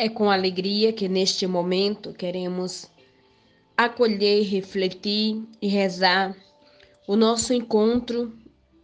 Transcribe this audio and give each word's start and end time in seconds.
É 0.00 0.08
com 0.08 0.30
alegria 0.30 0.92
que 0.92 1.08
neste 1.08 1.44
momento 1.44 2.12
queremos 2.12 2.88
acolher, 3.76 4.44
refletir 4.44 5.42
e 5.60 5.66
rezar 5.66 6.36
o 7.08 7.16
nosso 7.16 7.52
encontro 7.52 8.32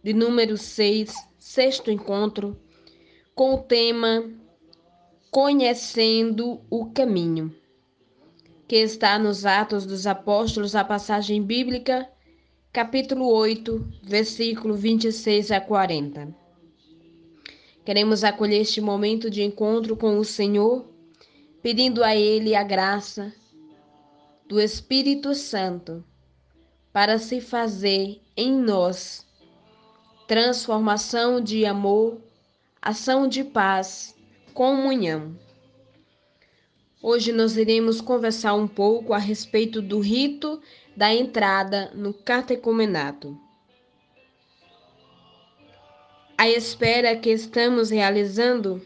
de 0.03 0.11
número 0.11 0.57
6, 0.57 1.13
sexto 1.39 1.89
encontro, 1.89 2.59
com 3.33 3.53
o 3.53 3.59
tema 3.59 4.29
Conhecendo 5.31 6.59
o 6.69 6.87
Caminho, 6.87 7.55
que 8.67 8.75
está 8.75 9.17
nos 9.17 9.45
Atos 9.45 9.85
dos 9.85 10.05
Apóstolos, 10.05 10.75
a 10.75 10.83
passagem 10.83 11.41
bíblica, 11.41 12.09
capítulo 12.73 13.31
8, 13.31 13.87
versículo 14.03 14.75
26 14.75 15.51
a 15.51 15.61
40. 15.61 16.35
Queremos 17.85 18.25
acolher 18.25 18.59
este 18.59 18.81
momento 18.81 19.29
de 19.29 19.43
encontro 19.43 19.95
com 19.95 20.17
o 20.19 20.25
Senhor 20.25 20.93
pedindo 21.65 22.03
a 22.03 22.15
Ele 22.15 22.55
a 22.55 22.61
graça 22.61 23.33
do 24.47 24.61
Espírito 24.61 25.33
Santo 25.33 26.05
para 26.93 27.17
se 27.17 27.41
fazer 27.41 28.21
em 28.37 28.55
nós 28.55 29.25
transformação 30.27 31.41
de 31.41 31.65
amor, 31.65 32.21
ação 32.79 33.27
de 33.27 33.43
paz, 33.43 34.15
comunhão. 34.53 35.35
Hoje 37.01 37.31
nós 37.31 37.57
iremos 37.57 37.99
conversar 37.99 38.53
um 38.53 38.67
pouco 38.67 39.11
a 39.11 39.17
respeito 39.17 39.81
do 39.81 39.99
rito 39.99 40.61
da 40.95 41.11
entrada 41.11 41.91
no 41.95 42.13
catecumenato. 42.13 43.35
A 46.37 46.47
espera 46.47 47.15
que 47.15 47.31
estamos 47.31 47.89
realizando 47.89 48.85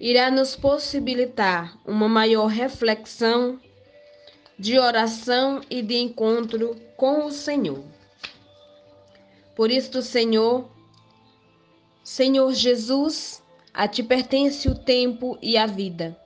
irá 0.00 0.30
nos 0.30 0.54
possibilitar 0.54 1.76
uma 1.84 2.08
maior 2.08 2.46
reflexão 2.46 3.58
de 4.58 4.78
oração 4.78 5.60
e 5.68 5.82
de 5.82 5.96
encontro 5.96 6.76
com 6.96 7.26
o 7.26 7.30
Senhor. 7.30 7.82
Por 9.54 9.70
isto, 9.70 10.02
Senhor, 10.02 10.68
Senhor 12.04 12.52
Jesus, 12.52 13.42
a 13.74 13.86
ti 13.88 14.02
pertence 14.02 14.68
o 14.68 14.74
tempo 14.74 15.36
e 15.42 15.56
a 15.56 15.66
vida. 15.66 16.16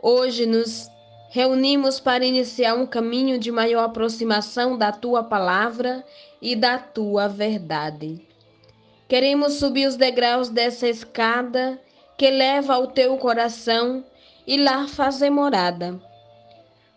Hoje 0.00 0.46
nos 0.46 0.88
reunimos 1.30 1.98
para 1.98 2.24
iniciar 2.24 2.74
um 2.74 2.86
caminho 2.86 3.38
de 3.38 3.50
maior 3.50 3.84
aproximação 3.84 4.76
da 4.76 4.92
tua 4.92 5.22
palavra 5.24 6.04
e 6.40 6.54
da 6.54 6.78
tua 6.78 7.26
verdade. 7.28 8.20
Queremos 9.08 9.54
subir 9.54 9.86
os 9.86 9.96
degraus 9.96 10.48
dessa 10.48 10.88
escada 10.88 11.80
que 12.16 12.30
leva 12.30 12.74
ao 12.74 12.88
teu 12.88 13.16
coração 13.16 14.04
e 14.46 14.56
lá 14.56 14.86
fazer 14.86 15.30
morada. 15.30 16.00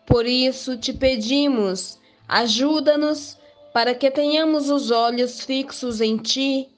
Por 0.06 0.26
isso 0.26 0.78
te 0.78 0.94
pedimos, 0.94 2.00
ajuda-nos 2.28 3.38
para 3.74 3.94
que 3.94 4.10
tenhamos 4.10 4.70
os 4.70 4.92
olhos 4.92 5.42
fixos 5.42 6.02
em 6.02 6.18
ti 6.18 6.70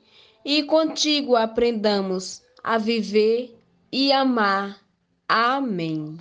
e 0.44 0.64
contigo 0.64 1.36
aprendamos 1.36 2.42
a 2.64 2.78
viver 2.78 3.56
e 3.92 4.12
amar. 4.12 4.80
Amém. 5.28 6.18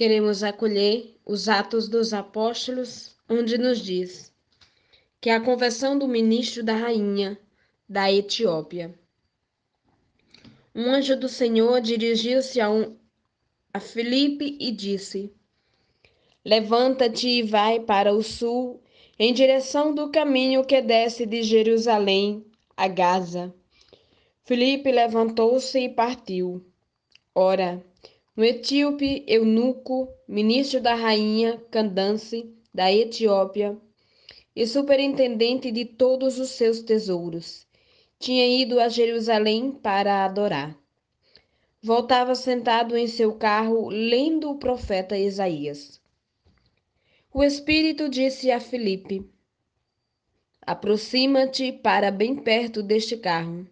Queremos 0.00 0.42
acolher 0.42 1.14
os 1.26 1.46
Atos 1.46 1.86
dos 1.86 2.14
Apóstolos, 2.14 3.14
onde 3.28 3.58
nos 3.58 3.80
diz 3.80 4.32
que 5.20 5.28
a 5.28 5.38
conversão 5.38 5.98
do 5.98 6.08
ministro 6.08 6.62
da 6.62 6.74
rainha 6.74 7.38
da 7.86 8.10
Etiópia. 8.10 8.98
Um 10.74 10.90
anjo 10.90 11.14
do 11.14 11.28
Senhor 11.28 11.82
dirigiu-se 11.82 12.62
a, 12.62 12.70
um, 12.70 12.96
a 13.74 13.78
Filipe 13.78 14.56
e 14.58 14.72
disse: 14.72 15.30
Levanta-te 16.42 17.28
e 17.28 17.42
vai 17.42 17.78
para 17.78 18.10
o 18.14 18.22
sul, 18.22 18.82
em 19.18 19.34
direção 19.34 19.94
do 19.94 20.10
caminho 20.10 20.64
que 20.64 20.80
desce 20.80 21.26
de 21.26 21.42
Jerusalém 21.42 22.46
a 22.74 22.88
Gaza. 22.88 23.54
Filipe 24.44 24.90
levantou-se 24.90 25.78
e 25.78 25.90
partiu. 25.90 26.64
Ora, 27.34 27.84
um 28.40 28.44
etíope 28.44 29.22
eunuco, 29.26 30.08
ministro 30.26 30.80
da 30.80 30.94
rainha 30.94 31.62
Candace 31.70 32.50
da 32.72 32.90
Etiópia 32.90 33.76
e 34.56 34.66
superintendente 34.66 35.70
de 35.70 35.84
todos 35.84 36.38
os 36.38 36.48
seus 36.48 36.80
tesouros, 36.80 37.66
tinha 38.18 38.46
ido 38.46 38.80
a 38.80 38.88
Jerusalém 38.88 39.70
para 39.70 40.24
adorar. 40.24 40.74
Voltava 41.82 42.34
sentado 42.34 42.96
em 42.96 43.06
seu 43.06 43.34
carro 43.34 43.90
lendo 43.90 44.50
o 44.50 44.58
profeta 44.58 45.18
Isaías. 45.18 46.00
O 47.34 47.44
Espírito 47.44 48.08
disse 48.08 48.50
a 48.50 48.58
Filipe: 48.58 49.22
Aproxima-te 50.62 51.72
para 51.72 52.10
bem 52.10 52.36
perto 52.36 52.82
deste 52.82 53.18
carro. 53.18 53.68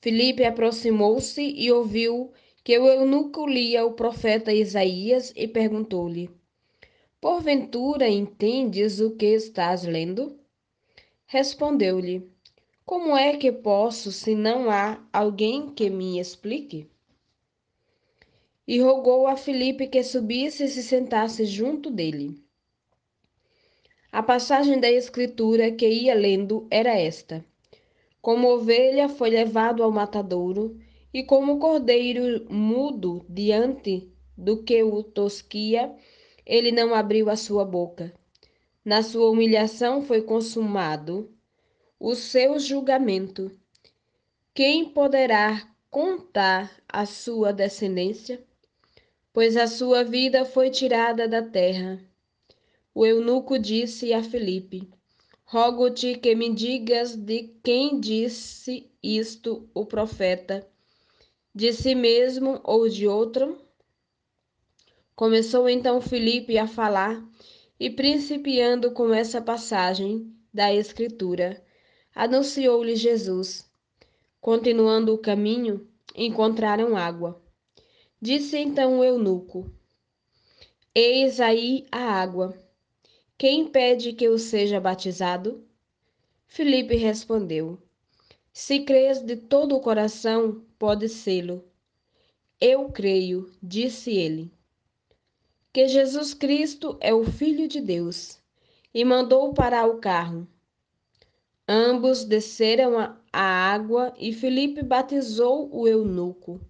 Filipe 0.00 0.44
aproximou-se 0.44 1.42
e 1.42 1.70
ouviu 1.70 2.32
que 2.64 2.78
o 2.78 2.86
eunuco 2.86 3.46
lia 3.46 3.84
o 3.84 3.92
profeta 3.92 4.52
Isaías 4.52 5.32
e 5.34 5.48
perguntou-lhe: 5.48 6.30
Porventura 7.20 8.08
entendes 8.08 9.00
o 9.00 9.16
que 9.16 9.26
estás 9.26 9.84
lendo? 9.84 10.38
Respondeu-lhe: 11.26 12.30
Como 12.84 13.16
é 13.16 13.36
que 13.36 13.50
posso 13.50 14.12
se 14.12 14.34
não 14.34 14.70
há 14.70 15.04
alguém 15.12 15.70
que 15.70 15.90
me 15.90 16.20
explique? 16.20 16.88
E 18.66 18.80
rogou 18.80 19.26
a 19.26 19.36
Filipe 19.36 19.88
que 19.88 20.02
subisse 20.04 20.64
e 20.64 20.68
se 20.68 20.82
sentasse 20.82 21.44
junto 21.44 21.90
dele. 21.90 22.40
A 24.12 24.22
passagem 24.22 24.78
da 24.78 24.90
escritura 24.90 25.72
que 25.72 25.88
ia 25.88 26.14
lendo 26.14 26.66
era 26.70 26.94
esta: 26.94 27.44
Como 28.20 28.48
ovelha 28.48 29.08
foi 29.08 29.30
levado 29.30 29.82
ao 29.82 29.90
matadouro, 29.90 30.78
e 31.12 31.22
como 31.22 31.58
cordeiro 31.58 32.46
mudo 32.50 33.24
diante 33.28 34.10
do 34.36 34.62
que 34.62 34.82
o 34.82 35.02
tosquia, 35.02 35.94
ele 36.46 36.72
não 36.72 36.94
abriu 36.94 37.28
a 37.28 37.36
sua 37.36 37.64
boca. 37.64 38.12
Na 38.84 39.02
sua 39.02 39.30
humilhação 39.30 40.02
foi 40.02 40.22
consumado 40.22 41.30
o 42.00 42.14
seu 42.14 42.58
julgamento. 42.58 43.50
Quem 44.54 44.88
poderá 44.88 45.68
contar 45.90 46.70
a 46.88 47.04
sua 47.04 47.52
descendência? 47.52 48.42
Pois 49.32 49.56
a 49.56 49.66
sua 49.66 50.02
vida 50.02 50.44
foi 50.44 50.70
tirada 50.70 51.28
da 51.28 51.42
terra. 51.42 52.00
O 52.94 53.06
eunuco 53.06 53.58
disse 53.58 54.12
a 54.12 54.22
Filipe: 54.22 54.88
Rogo-te 55.44 56.16
que 56.16 56.34
me 56.34 56.52
digas 56.52 57.14
de 57.14 57.54
quem 57.62 58.00
disse 58.00 58.90
isto 59.02 59.68
o 59.72 59.86
profeta 59.86 60.66
de 61.54 61.72
si 61.72 61.94
mesmo 61.94 62.60
ou 62.64 62.88
de 62.88 63.06
outro? 63.06 63.60
Começou 65.14 65.68
então 65.68 66.00
Filipe 66.00 66.56
a 66.56 66.66
falar 66.66 67.22
e, 67.78 67.90
principiando 67.90 68.92
com 68.92 69.12
essa 69.12 69.40
passagem 69.40 70.34
da 70.52 70.72
Escritura, 70.72 71.62
anunciou-lhe 72.14 72.96
Jesus. 72.96 73.70
Continuando 74.40 75.14
o 75.14 75.18
caminho, 75.18 75.86
encontraram 76.16 76.96
água. 76.96 77.40
Disse 78.20 78.56
então 78.56 78.98
o 78.98 79.04
eunuco: 79.04 79.70
Eis 80.94 81.40
aí 81.40 81.86
a 81.92 82.00
água. 82.00 82.56
Quem 83.36 83.62
impede 83.62 84.12
que 84.12 84.24
eu 84.24 84.38
seja 84.38 84.80
batizado? 84.80 85.64
Filipe 86.46 86.96
respondeu: 86.96 87.78
Se 88.52 88.80
crês 88.80 89.20
de 89.20 89.36
todo 89.36 89.76
o 89.76 89.80
coração, 89.80 90.62
pode 90.78 91.08
sê-lo. 91.08 91.64
Eu 92.60 92.90
creio, 92.90 93.50
disse 93.62 94.10
ele, 94.10 94.52
que 95.72 95.88
Jesus 95.88 96.34
Cristo 96.34 96.96
é 97.00 97.14
o 97.14 97.24
Filho 97.24 97.66
de 97.66 97.80
Deus, 97.80 98.40
e 98.92 99.04
mandou 99.04 99.54
parar 99.54 99.86
o 99.86 99.98
carro. 99.98 100.46
Ambos 101.66 102.24
desceram 102.24 102.98
a 103.32 103.42
água 103.42 104.12
e 104.18 104.32
Filipe 104.32 104.82
batizou 104.82 105.68
o 105.74 105.88
eunuco. 105.88 106.60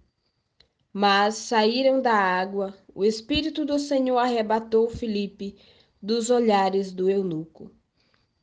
Mas 0.91 1.35
saíram 1.35 2.01
da 2.01 2.13
água, 2.13 2.73
o 2.93 3.03
Espírito 3.03 3.65
do 3.65 3.77
Senhor 3.77 4.17
arrebatou 4.17 4.89
Filipe 4.89 5.55
dos 6.01 6.29
olhares 6.29 6.91
do 6.91 7.09
eunuco 7.09 7.71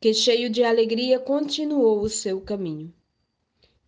que, 0.00 0.14
cheio 0.14 0.48
de 0.48 0.64
alegria, 0.64 1.18
continuou 1.18 2.00
o 2.00 2.08
seu 2.08 2.40
caminho. 2.40 2.92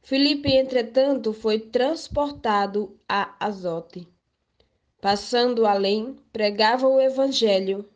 Filipe, 0.03 0.51
entretanto, 0.51 1.33
foi 1.33 1.61
transportado 1.61 2.99
a 3.09 3.35
Azote. 3.39 4.09
Passando 5.01 5.65
além, 5.65 6.17
pregava 6.33 6.89
o 6.89 7.01
evangelho 7.01 7.89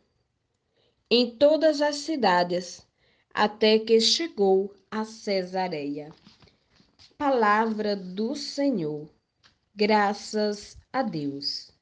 em 1.09 1.29
todas 1.29 1.81
as 1.81 1.97
cidades, 1.97 2.85
até 3.33 3.79
que 3.79 3.99
chegou 3.99 4.73
a 4.89 5.05
Cesareia. 5.05 6.13
Palavra 7.17 7.95
do 7.95 8.35
Senhor. 8.35 9.09
Graças 9.75 10.77
a 10.91 11.03
Deus. 11.03 11.76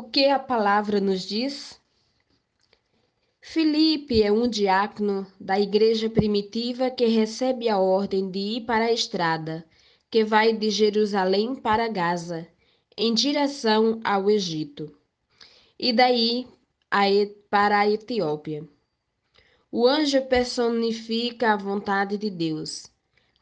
O 0.00 0.04
que 0.04 0.28
a 0.28 0.38
palavra 0.38 0.98
nos 0.98 1.28
diz? 1.28 1.78
Filipe 3.38 4.22
é 4.22 4.32
um 4.32 4.48
diácono 4.48 5.26
da 5.38 5.60
igreja 5.60 6.08
primitiva 6.08 6.90
que 6.90 7.04
recebe 7.04 7.68
a 7.68 7.78
ordem 7.78 8.30
de 8.30 8.38
ir 8.38 8.60
para 8.62 8.86
a 8.86 8.92
estrada, 8.92 9.62
que 10.10 10.24
vai 10.24 10.54
de 10.54 10.70
Jerusalém 10.70 11.54
para 11.54 11.86
Gaza, 11.86 12.48
em 12.96 13.12
direção 13.12 14.00
ao 14.02 14.30
Egito, 14.30 14.90
e 15.78 15.92
daí 15.92 16.48
para 17.50 17.80
a 17.80 17.90
Etiópia. 17.90 18.66
O 19.70 19.86
anjo 19.86 20.22
personifica 20.22 21.52
a 21.52 21.56
vontade 21.58 22.16
de 22.16 22.30
Deus. 22.30 22.90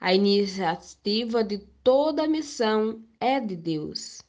A 0.01 0.13
iniciativa 0.13 1.45
de 1.45 1.59
toda 1.85 2.25
a 2.25 2.29
missão 2.29 3.01
é 3.21 3.39
de 3.39 3.55
Deus. 3.55 4.27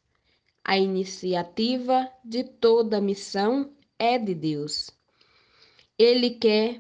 A 0.72 0.78
iniciativa 0.78 2.08
de 2.24 2.44
toda 2.44 3.02
missão 3.02 3.74
é 3.98 4.20
de 4.20 4.36
Deus. 4.36 4.92
Ele 5.98 6.30
quer, 6.30 6.80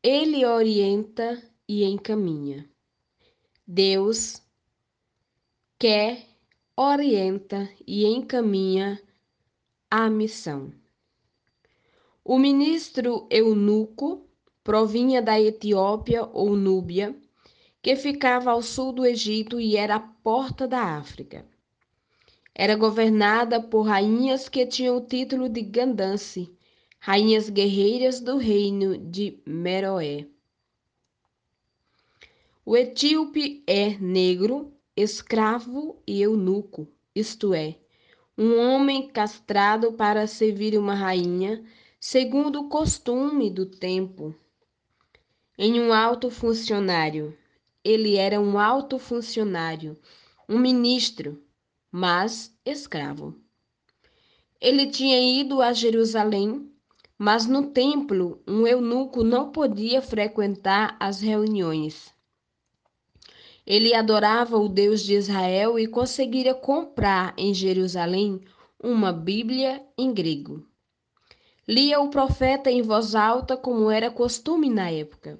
ele 0.00 0.46
orienta 0.46 1.42
e 1.68 1.82
encaminha. 1.82 2.70
Deus 3.66 4.40
quer, 5.80 6.24
orienta 6.76 7.68
e 7.84 8.06
encaminha 8.06 9.02
a 9.90 10.08
missão. 10.08 10.72
O 12.24 12.38
ministro 12.38 13.26
eunuco 13.28 14.30
provinha 14.62 15.20
da 15.20 15.40
Etiópia 15.40 16.24
ou 16.24 16.54
Núbia, 16.54 17.20
que 17.82 17.96
ficava 17.96 18.52
ao 18.52 18.62
sul 18.62 18.92
do 18.92 19.04
Egito 19.04 19.58
e 19.58 19.76
era 19.76 19.96
a 19.96 20.00
porta 20.00 20.68
da 20.68 20.96
África. 20.98 21.50
Era 22.54 22.76
governada 22.76 23.62
por 23.62 23.82
rainhas 23.82 24.48
que 24.48 24.66
tinham 24.66 24.98
o 24.98 25.00
título 25.00 25.48
de 25.48 25.62
Gandance, 25.62 26.54
rainhas 26.98 27.48
guerreiras 27.48 28.20
do 28.20 28.36
reino 28.36 28.98
de 28.98 29.40
Meroé. 29.46 30.26
O 32.64 32.76
etíope 32.76 33.64
é 33.66 33.98
negro, 33.98 34.72
escravo 34.94 36.00
e 36.06 36.20
eunuco, 36.22 36.86
isto 37.14 37.54
é, 37.54 37.76
um 38.36 38.58
homem 38.58 39.08
castrado 39.08 39.94
para 39.94 40.26
servir 40.26 40.78
uma 40.78 40.94
rainha, 40.94 41.64
segundo 41.98 42.60
o 42.60 42.68
costume 42.68 43.50
do 43.50 43.66
tempo. 43.66 44.34
Em 45.58 45.80
um 45.80 45.92
alto 45.92 46.30
funcionário, 46.30 47.36
ele 47.82 48.16
era 48.16 48.40
um 48.40 48.58
alto 48.58 48.98
funcionário, 48.98 49.98
um 50.48 50.58
ministro, 50.58 51.42
mas 51.92 52.56
escravo. 52.64 53.36
Ele 54.58 54.86
tinha 54.86 55.20
ido 55.20 55.60
a 55.60 55.74
Jerusalém, 55.74 56.72
mas 57.18 57.46
no 57.46 57.66
templo 57.66 58.42
um 58.48 58.66
eunuco 58.66 59.22
não 59.22 59.52
podia 59.52 60.00
frequentar 60.00 60.96
as 60.98 61.20
reuniões. 61.20 62.10
Ele 63.66 63.94
adorava 63.94 64.56
o 64.56 64.70
Deus 64.70 65.02
de 65.02 65.14
Israel 65.14 65.78
e 65.78 65.86
conseguira 65.86 66.54
comprar 66.54 67.34
em 67.36 67.52
Jerusalém 67.52 68.40
uma 68.82 69.12
Bíblia 69.12 69.84
em 69.96 70.14
grego. 70.14 70.66
Lia 71.68 72.00
o 72.00 72.08
profeta 72.08 72.70
em 72.70 72.80
voz 72.80 73.14
alta, 73.14 73.54
como 73.54 73.90
era 73.90 74.10
costume 74.10 74.70
na 74.70 74.90
época. 74.90 75.38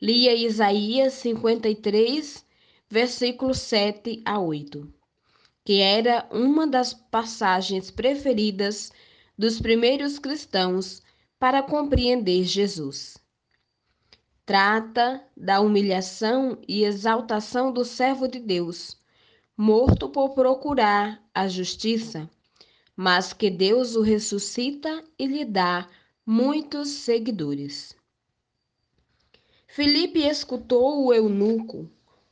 Lia 0.00 0.32
Isaías 0.34 1.14
53, 1.14 2.46
versículos 2.88 3.58
7 3.58 4.22
a 4.24 4.38
8 4.38 4.96
que 5.66 5.80
era 5.80 6.28
uma 6.30 6.64
das 6.64 6.94
passagens 6.94 7.90
preferidas 7.90 8.92
dos 9.36 9.60
primeiros 9.60 10.16
cristãos 10.16 11.02
para 11.40 11.60
compreender 11.60 12.44
Jesus. 12.44 13.18
Trata 14.44 15.26
da 15.36 15.60
humilhação 15.60 16.56
e 16.68 16.84
exaltação 16.84 17.72
do 17.72 17.84
servo 17.84 18.28
de 18.28 18.38
Deus, 18.38 18.96
morto 19.56 20.08
por 20.08 20.34
procurar 20.34 21.20
a 21.34 21.48
justiça, 21.48 22.30
mas 22.94 23.32
que 23.32 23.50
Deus 23.50 23.96
o 23.96 24.02
ressuscita 24.02 25.02
e 25.18 25.26
lhe 25.26 25.44
dá 25.44 25.88
muitos 26.24 26.90
seguidores. 26.90 27.92
Filipe 29.66 30.20
escutou 30.20 31.06
o 31.06 31.12
eunuco, 31.12 31.90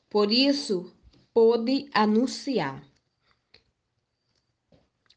por 0.08 0.30
isso 0.30 0.94
pôde 1.32 1.90
anunciar. 1.92 2.93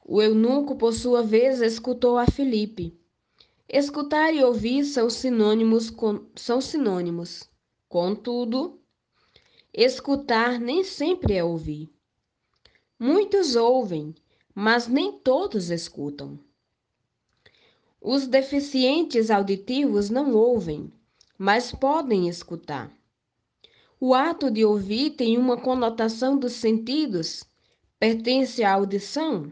O 0.10 0.22
eunuco, 0.22 0.78
por 0.78 0.94
sua 0.94 1.22
vez, 1.22 1.60
escutou 1.60 2.18
a 2.18 2.26
Filipe. 2.26 2.98
Escutar 3.68 4.34
e 4.34 4.42
ouvir 4.42 4.86
são 4.86 5.10
sinônimos, 5.10 5.94
são 6.34 6.62
sinônimos. 6.62 7.44
Contudo, 7.90 8.80
escutar 9.74 10.62
nem 10.62 10.82
sempre 10.82 11.34
é 11.34 11.44
ouvir. 11.44 11.90
Muitos 12.98 13.58
ouvem, 13.58 14.16
mas 14.56 14.88
nem 14.88 15.12
todos 15.12 15.70
escutam. 15.70 16.40
Os 18.00 18.28
deficientes 18.28 19.30
auditivos 19.30 20.10
não 20.10 20.34
ouvem, 20.34 20.90
mas 21.38 21.74
podem 21.74 22.30
escutar. 22.30 22.90
O 24.00 24.14
ato 24.14 24.50
de 24.50 24.64
ouvir 24.64 25.10
tem 25.12 25.38
uma 25.38 25.58
conotação 25.58 26.40
dos 26.40 26.54
sentidos, 26.54 27.44
pertence 28.00 28.64
à 28.64 28.74
audição 28.74 29.52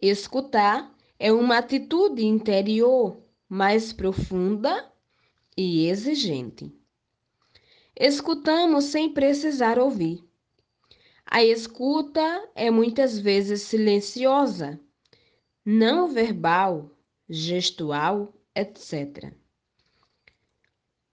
Escutar 0.00 0.94
é 1.18 1.32
uma 1.32 1.56
atitude 1.56 2.24
interior 2.24 3.16
mais 3.48 3.92
profunda 3.92 4.92
e 5.56 5.86
exigente. 5.88 6.70
Escutamos 7.98 8.84
sem 8.84 9.10
precisar 9.12 9.78
ouvir. 9.78 10.22
A 11.24 11.42
escuta 11.42 12.50
é 12.54 12.70
muitas 12.70 13.18
vezes 13.18 13.62
silenciosa, 13.62 14.78
não 15.64 16.08
verbal, 16.08 16.90
gestual, 17.26 18.34
etc. 18.54 19.32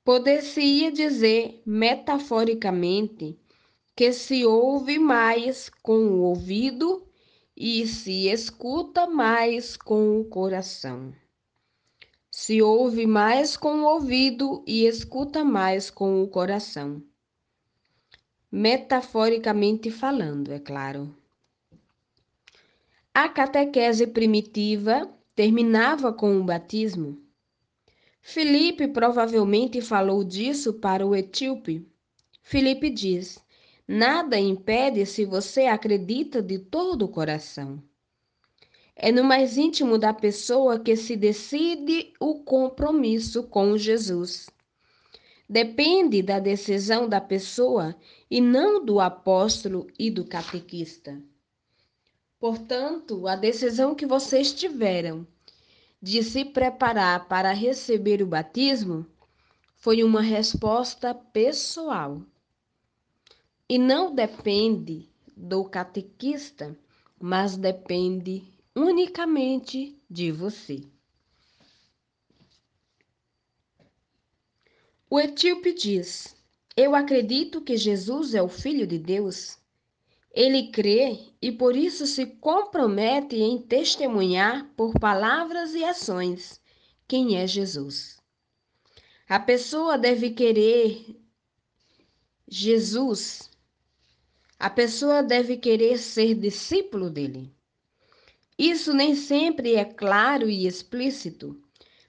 Poder-se-ia 0.04 0.92
dizer 0.92 1.62
metaforicamente 1.66 3.40
que 3.96 4.12
se 4.12 4.46
ouve 4.46 5.00
mais 5.00 5.70
com 5.82 6.06
o 6.08 6.20
ouvido 6.24 7.08
e 7.56 7.86
se 7.86 8.28
escuta 8.28 9.06
mais 9.08 9.78
com 9.78 10.20
o 10.20 10.26
coração. 10.26 11.14
Se 12.32 12.62
ouve 12.62 13.06
mais 13.06 13.56
com 13.56 13.82
o 13.82 13.86
ouvido 13.86 14.64
e 14.66 14.86
escuta 14.86 15.44
mais 15.44 15.90
com 15.92 16.24
o 16.24 16.28
coração. 16.28 17.04
Metaforicamente 18.52 19.92
falando, 19.92 20.52
é 20.52 20.60
claro. 20.60 21.16
A 23.14 23.30
catequese 23.30 24.08
primitiva 24.08 25.08
terminava 25.36 26.12
com 26.12 26.40
o 26.40 26.44
batismo. 26.44 27.22
Filipe 28.22 28.88
provavelmente 28.88 29.82
falou 29.82 30.24
disso 30.24 30.74
para 30.74 31.06
o 31.06 31.16
etíope. 31.16 31.86
Filipe 32.42 32.90
diz: 32.90 33.43
Nada 33.88 34.40
impede 34.40 35.06
se 35.06 35.25
você 35.25 35.66
acredita 35.66 36.42
de 36.42 36.58
todo 36.58 37.04
o 37.04 37.10
coração. 37.10 37.84
É 38.96 39.12
no 39.12 39.25
mais 39.25 39.58
íntimo 39.58 39.98
da 39.98 40.13
pessoa 40.13 40.80
que 40.80 40.96
se 40.96 41.18
decide 41.18 42.13
o 42.18 42.36
compromisso 42.36 43.44
com 43.44 43.78
Jesus. 43.78 44.50
Depende 45.50 46.22
da 46.22 46.40
decisão 46.40 47.10
da 47.10 47.20
pessoa 47.20 47.94
e 48.32 48.40
não 48.40 48.86
do 48.86 49.02
apóstolo 49.02 49.88
e 50.00 50.10
do 50.10 50.24
catequista. 50.24 51.22
Portanto, 52.40 53.28
a 53.28 53.36
decisão 53.36 53.94
que 53.94 54.06
vocês 54.06 54.54
tiveram 54.54 55.28
de 56.02 56.24
se 56.24 56.46
preparar 56.46 57.28
para 57.28 57.52
receber 57.52 58.22
o 58.22 58.28
batismo 58.28 59.06
foi 59.75 60.04
uma 60.04 60.22
resposta 60.22 61.13
pessoal 61.13 62.22
e 63.70 63.77
não 63.77 64.13
depende 64.13 65.10
do 65.36 65.65
catequista, 65.65 66.77
mas 67.20 67.58
depende 67.58 68.43
unicamente 68.75 69.98
de 70.10 70.32
você. 70.32 70.84
O 75.10 75.20
etíope 75.20 75.74
diz: 75.74 76.36
Eu 76.75 76.96
acredito 76.96 77.62
que 77.62 77.77
Jesus 77.77 78.34
é 78.34 78.41
o 78.41 78.50
Filho 78.50 78.88
de 78.88 78.98
Deus. 78.98 79.58
Ele 80.32 80.72
crê 80.72 81.20
e 81.39 81.51
por 81.51 81.75
isso 81.75 82.08
se 82.08 82.25
compromete 82.25 83.36
em 83.36 83.62
testemunhar 83.62 84.67
por 84.75 85.00
palavras 85.00 85.75
e 85.75 85.84
ações 85.84 86.60
quem 87.08 87.38
é 87.38 87.46
Jesus. 87.46 88.20
A 89.29 89.39
pessoa 89.39 89.98
deve 89.98 90.32
querer 90.32 91.15
Jesus 92.48 93.53
a 94.63 94.70
pessoa 94.70 95.22
deve 95.22 95.58
querer 95.58 95.98
ser 95.98 96.36
discípulo 96.36 97.10
dele. 97.10 97.53
Isso 98.58 98.93
nem 98.93 99.13
sempre 99.13 99.75
é 99.75 99.84
claro 99.84 100.50
e 100.50 100.65
explícito, 100.65 101.62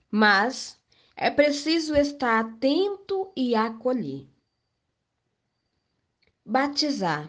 mas 0.08 0.80
é 1.16 1.32
preciso 1.32 1.96
estar 1.96 2.38
atento 2.38 3.32
e 3.36 3.56
acolher. 3.56 4.28
Batizar. 6.46 7.28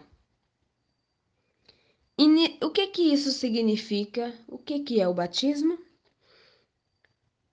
O 2.62 2.70
que 2.70 2.86
que 2.86 3.12
isso 3.12 3.32
significa? 3.32 4.32
O 4.46 4.56
que 4.56 4.78
que 4.78 5.00
é 5.00 5.08
o 5.08 5.14
batismo? 5.14 5.76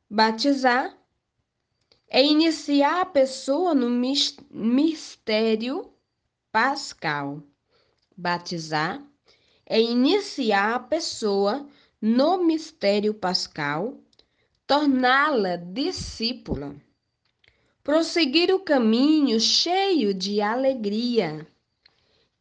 Batizar 0.08 0.96
é 2.08 2.24
iniciar 2.24 3.02
a 3.02 3.06
pessoa 3.06 3.74
no 3.74 3.90
mistério 4.52 5.92
pascal 6.52 7.42
batizar 8.16 9.04
é 9.66 9.82
iniciar 9.82 10.76
a 10.76 10.80
pessoa 10.80 11.68
no 12.02 12.44
mistério 12.44 13.14
pascal, 13.14 13.98
torná-la 14.68 15.56
discípula, 15.56 16.76
prosseguir 17.84 18.54
o 18.54 18.60
caminho 18.60 19.40
cheio 19.40 20.14
de 20.14 20.42
alegria. 20.42 21.48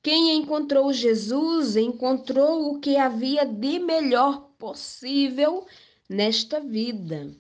Quem 0.03 0.37
encontrou 0.37 0.93
Jesus 0.93 1.77
encontrou 1.77 2.73
o 2.73 2.81
que 2.81 2.97
havia 2.97 3.47
de 3.47 3.79
melhor 3.79 4.51
possível 4.59 5.65
nesta 6.09 6.59
vida. 6.61 7.33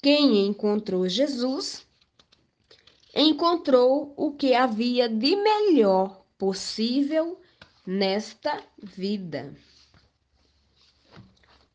Quem 0.00 0.46
encontrou 0.46 1.08
Jesus 1.08 1.84
encontrou 3.14 4.14
o 4.16 4.32
que 4.32 4.54
havia 4.54 5.08
de 5.08 5.34
melhor 5.36 6.23
possível 6.44 7.40
nesta 7.86 8.62
vida. 8.76 9.56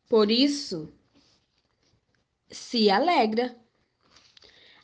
Por 0.08 0.30
isso, 0.30 0.88
se 2.48 2.88
alegra. 2.88 3.56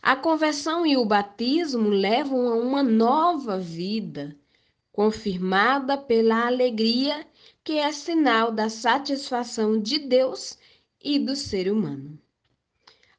A 0.03 0.17
conversão 0.17 0.85
e 0.85 0.97
o 0.97 1.05
batismo 1.05 1.89
levam 1.89 2.49
a 2.49 2.57
uma 2.57 2.83
nova 2.83 3.61
vida, 3.61 4.37
confirmada 4.91 5.97
pela 5.97 6.49
alegria 6.49 7.25
que 7.63 7.75
é 7.75 7.93
sinal 7.93 8.51
da 8.51 8.69
satisfação 8.69 9.81
de 9.81 10.01
Deus 10.01 10.59
e 11.01 11.17
do 11.17 11.37
ser 11.37 11.71
humano. 11.71 12.19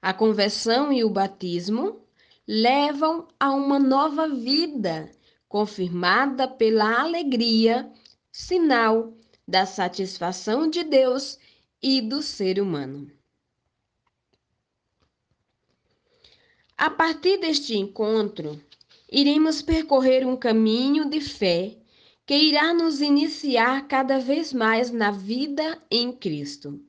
A 0.02 0.14
conversão 0.14 0.92
e 0.92 1.02
o 1.06 1.10
batismo 1.10 2.02
levam 2.46 3.26
a 3.40 3.52
uma 3.52 3.80
nova 3.80 4.28
vida 4.28 5.10
confirmada 5.48 6.48
pela 6.48 7.01
alegria, 7.01 7.92
sinal 8.32 9.13
da 9.48 9.66
satisfação 9.66 10.70
de 10.70 10.84
Deus 10.84 11.39
e 11.82 12.01
do 12.01 12.22
ser 12.22 12.60
humano. 12.60 13.10
A 16.77 16.89
partir 16.89 17.39
deste 17.39 17.75
encontro, 17.75 18.62
iremos 19.12 19.62
percorrer 19.62 20.27
um 20.27 20.36
caminho 20.36 21.10
de 21.10 21.22
fé 21.22 21.77
que 22.25 22.36
irá 22.36 22.74
nos 22.74 23.01
iniciar 23.01 23.88
cada 23.88 24.20
vez 24.20 24.51
mais 24.51 24.92
na 24.92 25.12
vida 25.12 25.82
em 25.89 26.12
Cristo. 26.12 26.80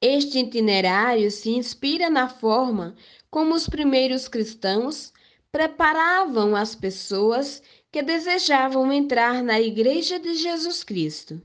Este 0.00 0.38
itinerário 0.38 1.28
se 1.30 1.50
inspira 1.50 2.08
na 2.08 2.28
forma 2.28 2.94
como 3.28 3.52
os 3.54 3.68
primeiros 3.68 4.28
cristãos 4.28 5.12
preparavam 5.50 6.54
as 6.54 6.74
pessoas 6.74 7.62
que 7.90 8.02
desejavam 8.02 8.92
entrar 8.92 9.42
na 9.42 9.60
Igreja 9.60 10.18
de 10.18 10.34
Jesus 10.34 10.84
Cristo. 10.84 11.40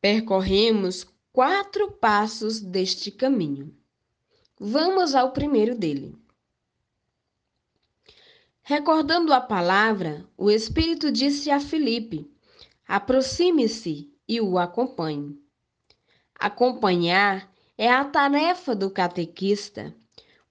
Percorremos 0.00 1.06
quatro 1.32 1.92
passos 1.92 2.60
deste 2.60 3.10
caminho. 3.10 3.74
Vamos 4.58 5.14
ao 5.14 5.32
primeiro 5.32 5.76
dele. 5.76 6.16
Recordando 8.62 9.32
a 9.32 9.40
palavra, 9.40 10.28
o 10.36 10.50
Espírito 10.50 11.12
disse 11.12 11.50
a 11.50 11.60
Filipe: 11.60 12.28
aproxime-se 12.88 14.12
e 14.28 14.40
o 14.40 14.58
acompanhe. 14.58 15.38
Acompanhar 16.34 17.52
é 17.78 17.88
a 17.88 18.04
tarefa 18.04 18.74
do 18.74 18.90
catequista 18.90 19.94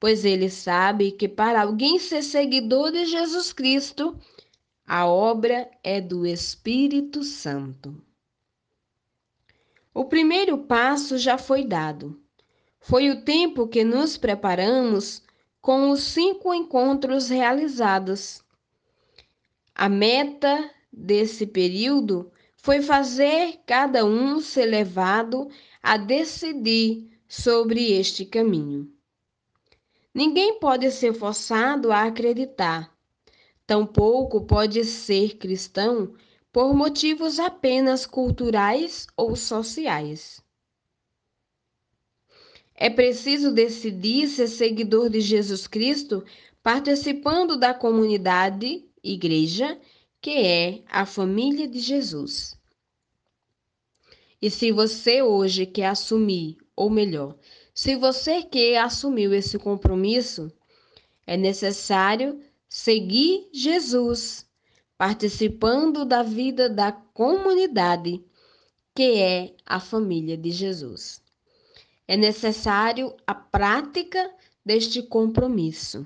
pois 0.06 0.24
ele 0.24 0.52
sabe 0.52 1.12
que 1.12 1.28
para 1.28 1.64
alguém 1.64 1.98
ser 1.98 2.22
seguidor 2.22 2.92
de 2.92 3.08
Jesus 3.08 3.52
Cristo, 3.52 4.16
a 4.86 5.08
obra 5.08 5.68
é 5.84 6.00
do 6.00 6.28
Espírito 6.28 7.24
Santo. 7.24 8.00
O 9.92 10.06
primeiro 10.06 10.60
passo 10.60 11.18
já 11.18 11.40
foi 11.40 11.66
dado. 11.66 12.22
Foi 12.80 13.10
o 13.10 13.24
tempo 13.24 13.68
que 13.68 13.84
nos 13.84 14.16
preparamos 14.16 15.24
com 15.60 15.90
os 15.90 16.04
cinco 16.04 16.54
encontros 16.54 17.30
realizados. 17.30 18.44
A 19.74 19.90
meta 19.90 20.70
desse 20.94 21.48
período 21.48 22.32
foi 22.56 22.80
fazer 22.80 23.60
cada 23.66 24.06
um 24.06 24.40
ser 24.40 24.68
levado 24.68 25.50
a 25.82 25.98
decidir 25.98 27.10
sobre 27.28 27.92
este 27.92 28.24
caminho. 28.24 28.95
Ninguém 30.16 30.58
pode 30.62 30.90
ser 30.92 31.14
forçado 31.14 31.92
a 31.92 32.04
acreditar. 32.04 32.90
Tampouco 33.68 34.46
pode 34.46 34.86
ser 34.86 35.36
cristão 35.36 36.16
por 36.54 36.74
motivos 36.74 37.38
apenas 37.38 38.06
culturais 38.06 39.08
ou 39.18 39.36
sociais. 39.36 40.42
É 42.74 42.90
preciso 42.90 43.52
decidir 43.52 44.30
ser 44.30 44.48
seguidor 44.48 45.10
de 45.10 45.20
Jesus 45.20 45.68
Cristo 45.68 46.24
participando 46.64 47.58
da 47.58 47.74
comunidade, 47.74 48.86
igreja, 49.04 49.78
que 50.22 50.32
é 50.32 50.82
a 50.88 51.06
família 51.06 51.68
de 51.68 51.80
Jesus. 51.80 52.58
E 54.42 54.50
se 54.50 54.72
você 54.72 55.22
hoje 55.22 55.66
quer 55.66 55.88
assumir, 55.88 56.56
ou 56.74 56.90
melhor, 56.90 57.38
se 57.76 57.94
você 57.94 58.42
quer 58.42 58.78
assumir 58.78 59.34
esse 59.34 59.60
compromisso, 59.60 60.50
é 61.28 61.36
necessário 61.36 62.42
seguir 62.70 63.50
Jesus, 63.52 64.50
participando 64.98 66.06
da 66.06 66.24
vida 66.24 66.70
da 66.70 66.94
comunidade, 66.94 68.24
que 68.96 69.20
é 69.20 69.54
a 69.66 69.82
família 69.82 70.38
de 70.38 70.52
Jesus. 70.52 71.22
É 72.08 72.16
necessário 72.16 73.14
a 73.28 73.36
prática 73.36 74.34
deste 74.66 75.04
compromisso. 75.04 76.06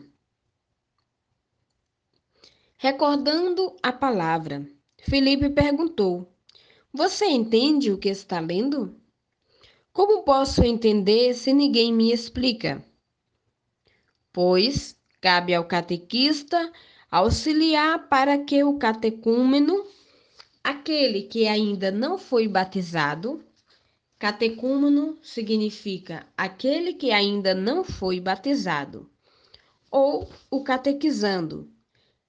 Recordando 2.78 3.76
a 3.84 3.94
palavra, 3.94 4.68
Felipe 4.98 5.52
perguntou: 5.52 6.34
Você 6.92 7.28
entende 7.28 7.92
o 7.92 7.98
que 8.00 8.10
está 8.10 8.40
lendo? 8.40 8.99
Como 9.92 10.24
posso 10.24 10.64
entender 10.64 11.34
se 11.34 11.52
ninguém 11.52 11.92
me 11.92 12.12
explica? 12.12 12.84
Pois 14.32 14.96
cabe 15.20 15.54
ao 15.54 15.66
catequista 15.66 16.72
auxiliar 17.10 18.08
para 18.08 18.38
que 18.38 18.64
o 18.64 18.78
catecúmeno, 18.78 19.84
aquele 20.64 21.24
que 21.24 21.48
ainda 21.48 21.90
não 21.90 22.18
foi 22.20 22.48
batizado, 22.48 23.44
catecúmeno 24.20 25.18
significa 25.24 26.28
aquele 26.38 26.94
que 26.94 27.12
ainda 27.12 27.56
não 27.56 27.84
foi 27.84 28.20
batizado, 28.20 29.10
ou 29.90 30.30
o 30.52 30.64
catequizando, 30.64 31.68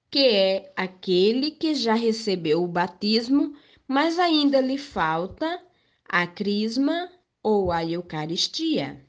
que 0.09 0.25
é 0.27 0.73
aquele 0.75 1.51
que 1.51 1.75
já 1.75 1.93
recebeu 1.93 2.63
o 2.63 2.67
batismo, 2.67 3.55
mas 3.87 4.17
ainda 4.17 4.59
lhe 4.59 4.79
falta 4.79 5.61
a 6.09 6.25
crisma 6.25 7.07
ou 7.43 7.71
a 7.71 7.83
Eucaristia. 7.85 9.05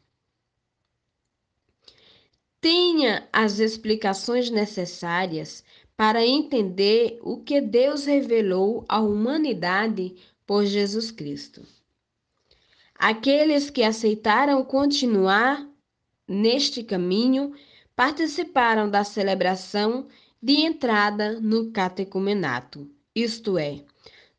Tenha 2.60 3.28
as 3.32 3.58
explicações 3.58 4.48
necessárias 4.48 5.64
para 5.96 6.24
entender 6.24 7.18
o 7.22 7.38
que 7.38 7.60
Deus 7.60 8.06
revelou 8.06 8.84
à 8.88 9.00
humanidade 9.00 10.14
por 10.46 10.64
Jesus 10.64 11.10
Cristo. 11.10 11.62
Aqueles 12.94 13.68
que 13.68 13.82
aceitaram 13.82 14.64
continuar 14.64 15.68
neste 16.26 16.82
caminho 16.84 17.52
participaram 17.96 18.88
da 18.88 19.04
celebração 19.04 20.06
de 20.40 20.54
entrada 20.54 21.40
no 21.40 21.70
catecumenato, 21.70 22.90
isto 23.14 23.58
é, 23.58 23.84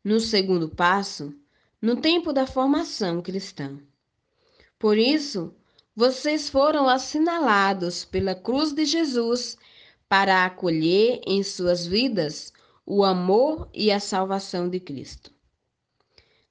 no 0.02 0.20
segundo 0.20 0.68
passo, 0.68 1.34
no 1.84 1.96
tempo 1.96 2.32
da 2.32 2.46
formação 2.46 3.20
cristã. 3.20 3.78
Por 4.78 4.96
isso, 4.96 5.54
vocês 5.94 6.48
foram 6.48 6.88
assinalados 6.88 8.06
pela 8.06 8.34
cruz 8.34 8.72
de 8.72 8.86
Jesus 8.86 9.58
para 10.08 10.46
acolher 10.46 11.20
em 11.26 11.42
suas 11.42 11.86
vidas 11.86 12.54
o 12.86 13.04
amor 13.04 13.68
e 13.74 13.92
a 13.92 14.00
salvação 14.00 14.66
de 14.66 14.80
Cristo. 14.80 15.30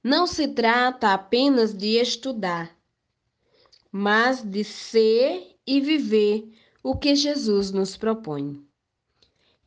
Não 0.04 0.24
se 0.24 0.46
trata 0.46 1.12
apenas 1.12 1.74
de 1.74 2.00
estudar, 2.00 2.72
mas 3.90 4.40
de 4.40 4.62
ser 4.62 5.56
e 5.66 5.80
viver 5.80 6.48
o 6.80 6.96
que 6.96 7.16
Jesus 7.16 7.72
nos 7.72 7.96
propõe. 7.96 8.64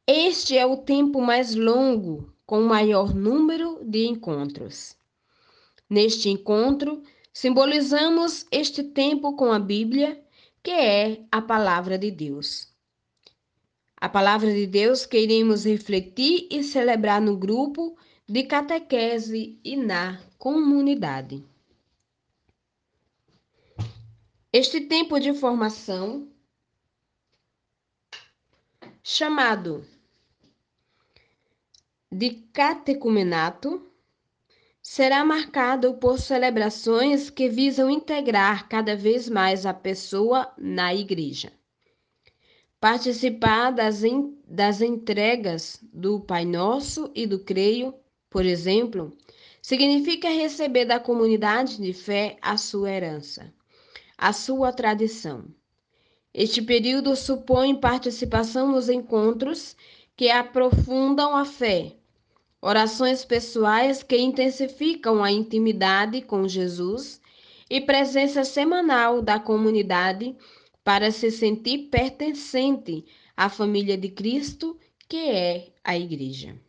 Este 0.07 0.57
é 0.57 0.65
o 0.65 0.77
tempo 0.77 1.19
mais 1.19 1.55
longo, 1.55 2.33
com 2.45 2.61
maior 2.61 3.13
número 3.13 3.83
de 3.83 4.07
encontros. 4.07 4.96
Neste 5.89 6.29
encontro, 6.29 7.01
simbolizamos 7.31 8.45
este 8.51 8.83
tempo 8.83 9.35
com 9.35 9.51
a 9.51 9.59
Bíblia, 9.59 10.21
que 10.61 10.71
é 10.71 11.25
a 11.31 11.41
palavra 11.41 11.97
de 11.97 12.11
Deus. 12.11 12.67
A 13.95 14.09
palavra 14.09 14.53
de 14.53 14.67
Deus 14.67 15.05
que 15.05 15.19
iremos 15.19 15.63
refletir 15.63 16.47
e 16.51 16.61
celebrar 16.61 17.21
no 17.21 17.37
grupo 17.37 17.97
de 18.27 18.43
catequese 18.43 19.59
e 19.63 19.77
na 19.77 20.21
comunidade. 20.37 21.43
Este 24.51 24.81
tempo 24.81 25.19
de 25.19 25.33
formação, 25.33 26.27
chamado 29.01 29.85
de 32.11 32.31
catecumenato 32.51 33.86
será 34.89 35.25
marcado 35.25 35.95
por 35.95 36.17
celebrações 36.17 37.29
que 37.29 37.49
visam 37.49 37.89
integrar 37.89 38.69
cada 38.69 38.95
vez 38.95 39.27
mais 39.27 39.65
a 39.65 39.73
pessoa 39.73 40.49
na 40.57 40.95
igreja. 40.95 41.51
Participar 42.79 43.71
das, 43.71 44.05
en 44.05 44.37
das 44.47 44.79
entregas 44.79 45.77
do 45.91 46.21
Pai 46.21 46.45
Nosso 46.45 47.11
e 47.13 47.27
do 47.27 47.37
Creio, 47.37 47.93
por 48.29 48.45
exemplo, 48.45 49.11
significa 49.61 50.29
receber 50.29 50.85
da 50.85 51.01
comunidade 51.01 51.81
de 51.81 51.91
fé 51.91 52.37
a 52.41 52.55
sua 52.55 52.89
herança, 52.89 53.53
a 54.17 54.31
sua 54.31 54.71
tradição. 54.71 55.43
Este 56.33 56.61
período 56.61 57.13
supõe 57.13 57.75
participação 57.75 58.71
nos 58.71 58.87
encontros 58.87 59.75
que 60.15 60.29
aprofundam 60.29 61.35
a 61.35 61.43
fé, 61.43 61.97
orações 62.61 63.23
pessoais 63.23 64.01
que 64.01 64.17
intensificam 64.17 65.23
a 65.23 65.31
intimidade 65.31 66.21
com 66.21 66.47
Jesus 66.47 67.21
e 67.69 67.79
presença 67.81 68.43
semanal 68.43 69.21
da 69.21 69.39
comunidade 69.39 70.35
para 70.83 71.11
se 71.11 71.29
sentir 71.29 71.89
pertencente 71.89 73.05
à 73.35 73.49
família 73.49 73.97
de 73.97 74.09
Cristo, 74.09 74.79
que 75.07 75.17
é 75.17 75.73
a 75.83 75.97
Igreja. 75.97 76.59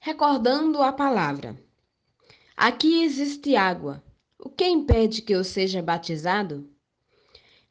Recordando 0.00 0.82
a 0.82 0.92
palavra. 0.92 1.60
Aqui 2.56 3.02
existe 3.02 3.56
água. 3.56 4.02
O 4.38 4.48
que 4.48 4.66
impede 4.66 5.22
que 5.22 5.32
eu 5.32 5.42
seja 5.44 5.82
batizado? 5.82 6.68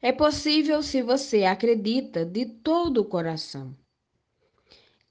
É 0.00 0.12
possível 0.12 0.82
se 0.82 1.02
você 1.02 1.44
acredita 1.44 2.24
de 2.24 2.46
todo 2.46 3.02
o 3.02 3.04
coração. 3.04 3.74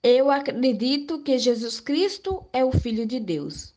Eu 0.03 0.29
acredito 0.29 1.21
que 1.23 1.37
Jesus 1.37 1.79
Cristo 1.79 2.47
é 2.53 2.63
o 2.63 2.71
Filho 2.71 3.05
de 3.05 3.19
Deus. 3.19 3.73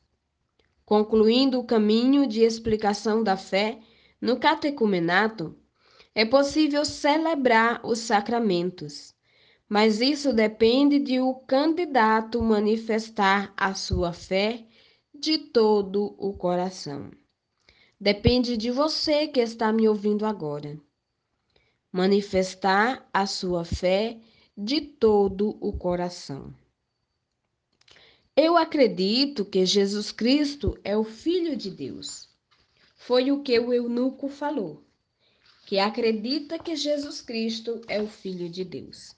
Concluindo 0.84 1.58
o 1.58 1.64
caminho 1.64 2.26
de 2.26 2.42
explicação 2.42 3.22
da 3.22 3.36
fé 3.36 3.78
no 4.20 4.38
catecumenato, 4.38 5.56
é 6.14 6.24
possível 6.24 6.84
celebrar 6.84 7.80
os 7.84 8.00
sacramentos, 8.00 9.14
mas 9.68 10.00
isso 10.00 10.32
depende 10.32 10.98
de 10.98 11.20
o 11.20 11.34
candidato 11.34 12.42
manifestar 12.42 13.54
a 13.56 13.74
sua 13.74 14.12
fé 14.12 14.66
de 15.14 15.38
todo 15.38 16.14
o 16.18 16.32
coração. 16.34 17.10
Depende 17.98 18.56
de 18.56 18.70
você 18.70 19.26
que 19.28 19.40
está 19.40 19.72
me 19.72 19.88
ouvindo 19.88 20.26
agora 20.26 20.78
manifestar 21.92 23.08
a 23.12 23.26
sua 23.26 23.64
fé 23.64 24.18
de 24.62 24.82
todo 24.82 25.56
o 25.58 25.72
coração. 25.72 26.54
Eu 28.36 28.58
acredito 28.58 29.42
que 29.42 29.64
Jesus 29.64 30.12
Cristo 30.12 30.78
é 30.84 30.94
o 30.94 31.02
Filho 31.02 31.56
de 31.56 31.70
Deus. 31.70 32.28
Foi 32.94 33.32
o 33.32 33.42
que 33.42 33.58
o 33.58 33.72
eunuco 33.72 34.28
falou, 34.28 34.84
que 35.64 35.78
acredita 35.78 36.58
que 36.58 36.76
Jesus 36.76 37.22
Cristo 37.22 37.80
é 37.88 38.02
o 38.02 38.06
Filho 38.06 38.50
de 38.50 38.62
Deus. 38.62 39.16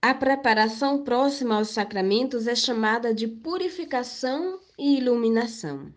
A 0.00 0.12
preparação 0.12 1.04
próxima 1.04 1.54
aos 1.54 1.68
sacramentos 1.68 2.48
é 2.48 2.56
chamada 2.56 3.14
de 3.14 3.28
purificação 3.28 4.58
e 4.76 4.98
iluminação. 4.98 5.94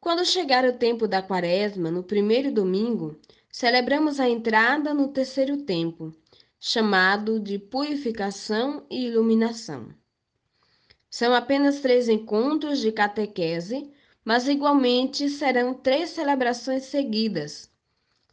Quando 0.00 0.24
chegar 0.24 0.64
o 0.64 0.76
tempo 0.76 1.06
da 1.06 1.22
quaresma, 1.22 1.92
no 1.92 2.02
primeiro 2.02 2.50
domingo, 2.50 3.20
celebramos 3.52 4.18
a 4.18 4.26
entrada 4.26 4.94
no 4.94 5.08
terceiro 5.08 5.58
tempo, 5.58 6.10
chamado 6.58 7.38
de 7.38 7.58
purificação 7.58 8.86
e 8.90 9.08
iluminação. 9.08 9.94
São 11.10 11.34
apenas 11.34 11.80
três 11.80 12.08
encontros 12.08 12.80
de 12.80 12.90
catequese, 12.90 13.92
mas 14.24 14.48
igualmente 14.48 15.28
serão 15.28 15.74
três 15.74 16.10
celebrações 16.10 16.84
seguidas. 16.84 17.70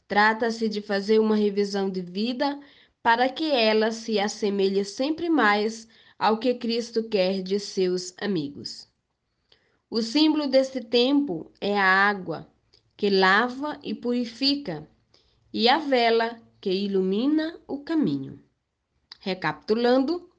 Trata-se 0.08 0.70
de 0.70 0.82
fazer 0.82 1.20
uma 1.20 1.36
revisão 1.36 1.90
de 1.90 2.02
vida 2.02 2.58
para 3.04 3.28
que 3.28 3.52
ela 3.52 3.92
se 3.92 4.20
assemelhe 4.20 4.86
sempre 4.86 5.30
mais 5.30 5.86
ao 6.18 6.38
que 6.38 6.54
Cristo 6.54 7.04
quer 7.10 7.44
de 7.44 7.60
seus 7.60 8.14
amigos. 8.22 8.88
O 9.90 10.02
símbolo 10.02 10.48
deste 10.48 10.80
tempo 10.80 11.52
é 11.60 11.78
a 11.78 11.84
água, 11.84 12.50
que 12.96 13.10
lava 13.10 13.78
e 13.84 13.94
purifica, 13.94 14.88
e 15.54 15.68
a 15.68 15.78
vela, 15.78 16.40
que 16.62 16.72
ilumina 16.72 17.60
o 17.68 17.80
caminho. 17.80 18.40
Recapitulando, 19.20 20.30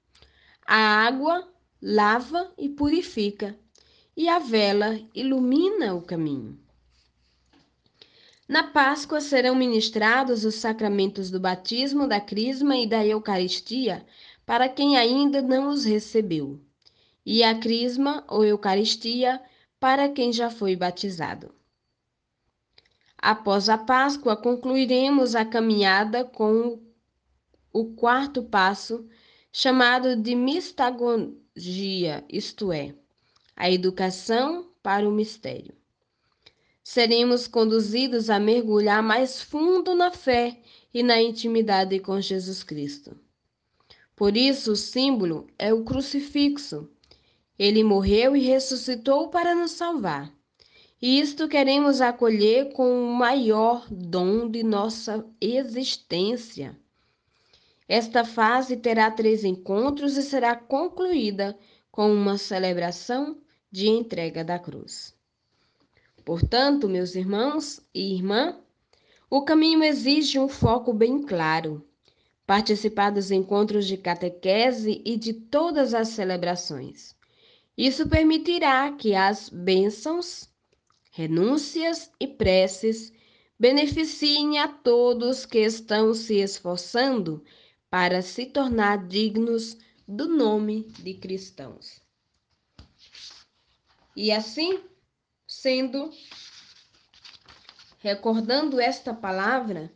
a 0.66 0.76
água 0.76 1.48
lava 1.82 2.52
e 2.56 2.68
purifica, 2.68 3.58
e 4.16 4.28
a 4.28 4.38
vela 4.38 5.00
ilumina 5.14 5.94
o 5.94 6.02
caminho. 6.02 6.58
Na 8.46 8.64
Páscoa 8.64 9.20
serão 9.20 9.54
ministrados 9.54 10.44
os 10.44 10.56
sacramentos 10.56 11.30
do 11.30 11.38
batismo, 11.38 12.08
da 12.08 12.20
crisma 12.20 12.76
e 12.76 12.86
da 12.86 13.06
Eucaristia 13.06 14.04
para 14.44 14.68
quem 14.68 14.96
ainda 14.96 15.40
não 15.40 15.68
os 15.68 15.84
recebeu, 15.84 16.60
e 17.24 17.44
a 17.44 17.56
crisma 17.56 18.24
ou 18.26 18.44
Eucaristia 18.44 19.40
para 19.78 20.08
quem 20.08 20.32
já 20.32 20.50
foi 20.50 20.74
batizado. 20.74 21.54
Após 23.20 23.68
a 23.68 23.76
Páscoa, 23.76 24.36
concluiremos 24.36 25.34
a 25.34 25.44
caminhada 25.44 26.24
com 26.24 26.80
o 27.72 27.84
quarto 27.94 28.42
passo, 28.42 29.06
chamado 29.52 30.16
de 30.16 30.34
mistagogia, 30.34 32.24
isto 32.28 32.72
é, 32.72 32.94
a 33.54 33.70
educação 33.70 34.68
para 34.82 35.08
o 35.08 35.12
mistério 35.12 35.80
seremos 36.92 37.46
conduzidos 37.46 38.28
a 38.28 38.40
mergulhar 38.40 39.00
mais 39.00 39.40
fundo 39.40 39.94
na 39.94 40.10
fé 40.10 40.58
e 40.92 41.04
na 41.04 41.22
intimidade 41.22 42.00
com 42.00 42.20
Jesus 42.20 42.64
Cristo. 42.64 43.16
Por 44.16 44.36
isso, 44.36 44.72
o 44.72 44.76
símbolo 44.76 45.46
é 45.56 45.72
o 45.72 45.84
crucifixo. 45.84 46.90
Ele 47.56 47.84
morreu 47.84 48.34
e 48.34 48.40
ressuscitou 48.40 49.28
para 49.28 49.54
nos 49.54 49.70
salvar. 49.70 50.32
E 51.00 51.18
isto 51.18 51.48
queremos 51.48 52.00
acolher 52.00 52.72
com 52.72 53.02
o 53.02 53.14
maior 53.14 53.86
dom 53.90 54.50
de 54.50 54.62
nossa 54.62 55.24
existência. 55.40 56.78
Esta 57.88 58.24
fase 58.24 58.76
terá 58.76 59.10
três 59.10 59.42
encontros 59.42 60.16
e 60.16 60.22
será 60.22 60.54
concluída 60.54 61.58
com 61.90 62.12
uma 62.12 62.36
celebração 62.36 63.38
de 63.72 63.88
entrega 63.88 64.44
da 64.44 64.58
cruz. 64.58 65.14
Portanto, 66.24 66.88
meus 66.88 67.14
irmãos 67.14 67.80
e 67.94 68.14
irmã, 68.14 68.58
o 69.28 69.42
caminho 69.42 69.82
exige 69.82 70.38
um 70.38 70.48
foco 70.48 70.92
bem 70.92 71.22
claro. 71.22 71.82
Participar 72.46 73.10
dos 73.10 73.30
encontros 73.30 73.86
de 73.86 73.96
catequese 73.96 75.00
e 75.04 75.16
de 75.16 75.32
todas 75.32 75.94
as 75.94 76.08
celebrações. 76.08 77.14
Isso 77.76 78.08
permitirá 78.08 78.92
que 78.92 79.14
as 79.14 79.48
bênçãos, 79.48 80.49
renúncias 81.10 82.10
e 82.18 82.26
preces 82.26 83.12
beneficiem 83.58 84.58
a 84.58 84.68
todos 84.68 85.44
que 85.44 85.58
estão 85.58 86.14
se 86.14 86.36
esforçando 86.36 87.44
para 87.90 88.22
se 88.22 88.46
tornar 88.46 89.06
dignos 89.06 89.76
do 90.06 90.28
nome 90.28 90.84
de 91.00 91.14
cristãos. 91.14 92.00
E 94.16 94.32
assim, 94.32 94.80
sendo 95.46 96.10
recordando 97.98 98.80
esta 98.80 99.12
palavra, 99.12 99.92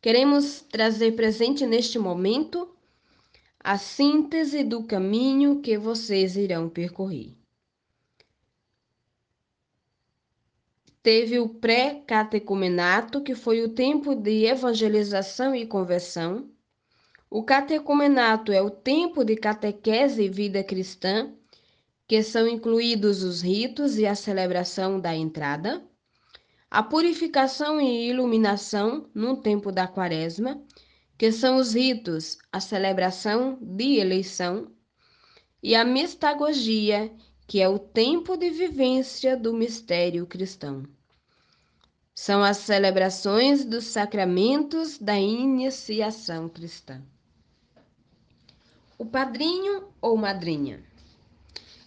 queremos 0.00 0.60
trazer 0.62 1.12
presente 1.12 1.66
neste 1.66 1.98
momento 1.98 2.74
a 3.60 3.76
síntese 3.76 4.62
do 4.64 4.84
caminho 4.84 5.60
que 5.60 5.76
vocês 5.76 6.36
irão 6.36 6.68
percorrer. 6.68 7.43
Teve 11.04 11.38
o 11.38 11.50
pré-catecumenato, 11.50 13.20
que 13.20 13.34
foi 13.34 13.60
o 13.60 13.68
tempo 13.68 14.14
de 14.14 14.46
evangelização 14.46 15.54
e 15.54 15.66
conversão. 15.66 16.48
O 17.28 17.44
catecumenato 17.44 18.50
é 18.50 18.62
o 18.62 18.70
tempo 18.70 19.22
de 19.22 19.36
catequese 19.36 20.22
e 20.22 20.30
vida 20.30 20.64
cristã 20.64 21.30
que 22.08 22.22
são 22.22 22.48
incluídos 22.48 23.22
os 23.22 23.42
ritos 23.42 23.98
e 23.98 24.06
a 24.06 24.14
celebração 24.14 24.98
da 24.98 25.14
entrada, 25.14 25.86
a 26.70 26.82
purificação 26.82 27.78
e 27.78 28.08
iluminação 28.08 29.10
no 29.14 29.36
tempo 29.36 29.70
da 29.70 29.86
quaresma, 29.86 30.64
que 31.18 31.30
são 31.30 31.58
os 31.58 31.74
ritos, 31.74 32.38
a 32.50 32.60
celebração 32.60 33.58
de 33.60 33.98
eleição, 33.98 34.72
e 35.62 35.74
a 35.74 35.84
mistagogia, 35.84 37.12
que 37.46 37.60
é 37.60 37.68
o 37.68 37.78
tempo 37.78 38.38
de 38.38 38.48
vivência 38.48 39.36
do 39.36 39.52
mistério 39.52 40.26
cristão. 40.26 40.93
São 42.16 42.44
as 42.44 42.58
celebrações 42.58 43.64
dos 43.64 43.86
sacramentos 43.86 44.98
da 44.98 45.18
iniciação 45.18 46.48
cristã. 46.48 47.02
O 48.96 49.04
padrinho 49.04 49.88
ou 50.00 50.16
madrinha. 50.16 50.80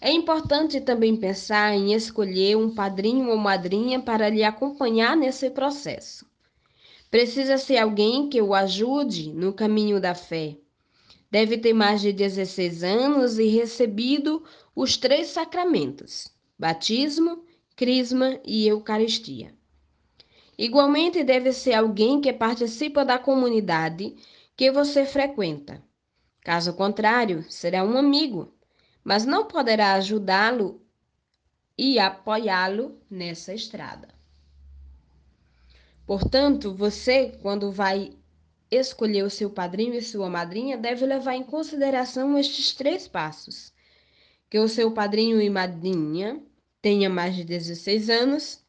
É 0.02 0.12
importante 0.12 0.82
também 0.82 1.16
pensar 1.16 1.74
em 1.74 1.94
escolher 1.94 2.58
um 2.58 2.76
padrinho 2.76 3.30
ou 3.30 3.38
madrinha 3.38 4.02
para 4.02 4.28
lhe 4.28 4.44
acompanhar 4.44 5.16
nesse 5.16 5.50
processo. 5.50 6.26
Precisa 7.10 7.58
ser 7.58 7.78
alguém 7.78 8.28
que 8.28 8.42
o 8.42 8.54
ajude 8.54 9.32
no 9.32 9.54
caminho 9.54 10.00
da 10.02 10.14
fé. 10.14 10.58
Deve 11.32 11.58
ter 11.58 11.74
mais 11.74 12.02
de 12.02 12.12
16 12.12 12.84
anos 12.84 13.40
e 13.40 13.48
recebido 13.48 14.44
os 14.76 14.98
três 14.98 15.28
sacramentos: 15.28 16.28
batismo, 16.60 17.46
crisma 17.78 18.38
e 18.46 18.68
eucaristia. 18.68 19.57
Igualmente, 20.58 21.24
deve 21.24 21.54
ser 21.54 21.74
alguém 21.74 22.20
que 22.20 22.34
participa 22.34 23.06
da 23.06 23.20
comunidade 23.20 24.16
que 24.56 24.72
você 24.72 25.06
frequenta. 25.06 25.84
Caso 26.42 26.74
contrário, 26.74 27.44
será 27.50 27.84
um 27.84 27.98
amigo 27.98 28.58
mas 29.08 29.26
não 29.26 29.46
poderá 29.46 29.94
ajudá-lo 29.94 30.82
e 31.78 31.98
apoiá-lo 31.98 33.00
nessa 33.10 33.54
estrada. 33.54 34.10
Portanto, 36.06 36.74
você, 36.74 37.30
quando 37.42 37.72
vai 37.72 38.18
escolher 38.70 39.24
o 39.24 39.30
seu 39.30 39.50
padrinho 39.50 39.94
e 39.94 40.02
sua 40.02 40.30
madrinha, 40.30 40.78
deve 40.78 41.06
levar 41.06 41.36
em 41.36 41.44
consideração 41.44 42.38
estes 42.38 42.74
três 42.74 43.08
passos: 43.08 43.72
que 44.50 44.60
o 44.60 44.68
seu 44.68 44.92
padrinho 44.92 45.42
e 45.42 45.50
madrinha 45.50 46.44
tenha 46.82 47.10
mais 47.10 47.34
de 47.34 47.46
16 47.46 48.10
anos, 48.10 48.62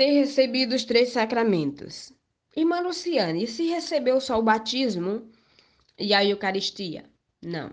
ter 0.00 0.12
recebido 0.12 0.74
os 0.74 0.82
três 0.82 1.10
sacramentos. 1.10 2.10
Irmã 2.56 2.80
Luciane, 2.80 3.44
e 3.44 3.46
se 3.46 3.66
recebeu 3.66 4.18
só 4.18 4.38
o 4.38 4.42
batismo 4.42 5.30
e 5.98 6.14
a 6.14 6.24
Eucaristia? 6.24 7.04
Não 7.42 7.70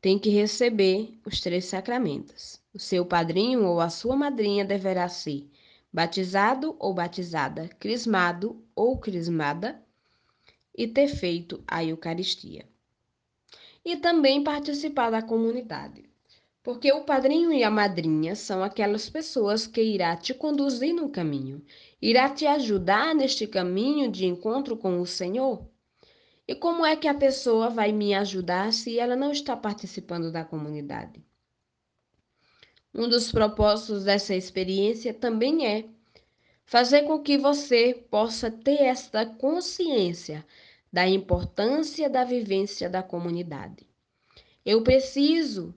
tem 0.00 0.18
que 0.18 0.28
receber 0.28 1.16
os 1.24 1.40
três 1.40 1.66
sacramentos. 1.66 2.60
O 2.74 2.80
seu 2.80 3.06
padrinho 3.06 3.64
ou 3.64 3.80
a 3.80 3.88
sua 3.88 4.16
madrinha 4.16 4.64
deverá 4.64 5.08
ser 5.08 5.48
batizado 5.92 6.74
ou 6.80 6.92
batizada, 6.92 7.68
crismado 7.78 8.60
ou 8.74 8.98
crismada 8.98 9.80
e 10.76 10.88
ter 10.88 11.06
feito 11.06 11.62
a 11.64 11.84
Eucaristia. 11.84 12.66
E 13.84 13.96
também 13.96 14.42
participar 14.42 15.10
da 15.10 15.22
comunidade. 15.22 16.10
Porque 16.66 16.90
o 16.90 17.04
padrinho 17.04 17.52
e 17.52 17.62
a 17.62 17.70
madrinha 17.70 18.34
são 18.34 18.60
aquelas 18.60 19.08
pessoas 19.08 19.68
que 19.68 19.80
irá 19.80 20.16
te 20.16 20.34
conduzir 20.34 20.92
no 20.92 21.08
caminho, 21.08 21.64
irá 22.02 22.28
te 22.28 22.44
ajudar 22.44 23.14
neste 23.14 23.46
caminho 23.46 24.10
de 24.10 24.26
encontro 24.26 24.76
com 24.76 25.00
o 25.00 25.06
Senhor. 25.06 25.64
E 26.44 26.56
como 26.56 26.84
é 26.84 26.96
que 26.96 27.06
a 27.06 27.14
pessoa 27.14 27.70
vai 27.70 27.92
me 27.92 28.14
ajudar 28.14 28.72
se 28.72 28.98
ela 28.98 29.14
não 29.14 29.30
está 29.30 29.56
participando 29.56 30.32
da 30.32 30.44
comunidade? 30.44 31.24
Um 32.92 33.08
dos 33.08 33.30
propósitos 33.30 34.02
dessa 34.02 34.34
experiência 34.34 35.14
também 35.14 35.68
é 35.68 35.88
fazer 36.64 37.02
com 37.04 37.20
que 37.20 37.38
você 37.38 37.94
possa 38.10 38.50
ter 38.50 38.82
esta 38.82 39.24
consciência 39.24 40.44
da 40.92 41.08
importância 41.08 42.10
da 42.10 42.24
vivência 42.24 42.90
da 42.90 43.04
comunidade. 43.04 43.88
Eu 44.64 44.82
preciso 44.82 45.72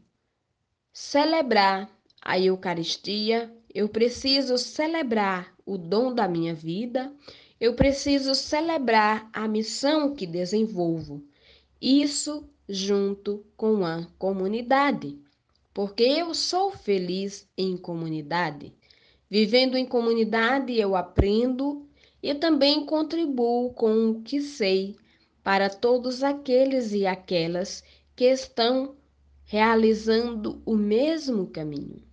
celebrar 0.99 1.89
a 2.21 2.37
Eucaristia, 2.37 3.49
eu 3.73 3.87
preciso 3.87 4.57
celebrar 4.57 5.55
o 5.65 5.77
dom 5.77 6.13
da 6.13 6.27
minha 6.27 6.53
vida, 6.53 7.09
eu 7.57 7.73
preciso 7.73 8.35
celebrar 8.35 9.29
a 9.31 9.47
missão 9.47 10.13
que 10.13 10.27
desenvolvo. 10.27 11.23
Isso 11.81 12.49
junto 12.67 13.45
com 13.55 13.85
a 13.85 14.05
comunidade, 14.19 15.17
porque 15.73 16.03
eu 16.03 16.33
sou 16.33 16.69
feliz 16.69 17.49
em 17.57 17.77
comunidade. 17.77 18.73
Vivendo 19.29 19.77
em 19.77 19.85
comunidade, 19.85 20.77
eu 20.77 20.97
aprendo 20.97 21.87
e 22.21 22.35
também 22.35 22.85
contribuo 22.85 23.73
com 23.73 24.09
o 24.09 24.21
que 24.21 24.41
sei 24.41 24.97
para 25.41 25.69
todos 25.69 26.23
aqueles 26.23 26.91
e 26.91 27.07
aquelas 27.07 27.85
que 28.17 28.25
estão 28.25 28.98
realizando 29.51 30.61
o 30.63 30.75
mesmo 30.75 31.47
caminho. 31.47 32.03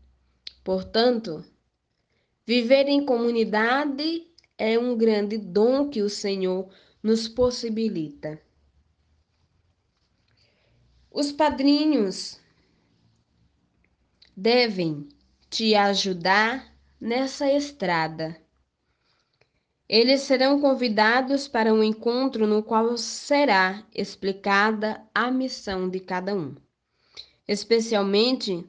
Portanto, 0.65 1.45
viver 2.47 2.89
em 2.89 3.05
comunidade 3.05 4.27
é 4.57 4.79
um 4.79 4.97
grande 4.97 5.37
dom 5.37 5.91
que 5.91 6.01
o 6.01 6.09
Senhor 6.09 6.67
nos 7.03 7.29
possibilita. 7.29 8.41
Os 11.11 11.31
padrinhos 11.31 12.41
devem 14.35 15.07
te 15.51 15.75
ajudar 15.75 16.75
nessa 16.99 17.53
estrada. 17.53 18.35
Eles 19.87 20.23
serão 20.23 20.59
convidados 20.59 21.47
para 21.47 21.75
um 21.75 21.85
encontro 21.85 22.47
no 22.47 22.63
qual 22.63 22.97
será 22.97 23.87
explicada 23.95 25.07
a 25.15 25.31
missão 25.31 25.87
de 25.87 26.01
cada 26.01 26.35
um. 26.35 26.57
Especialmente 27.47 28.65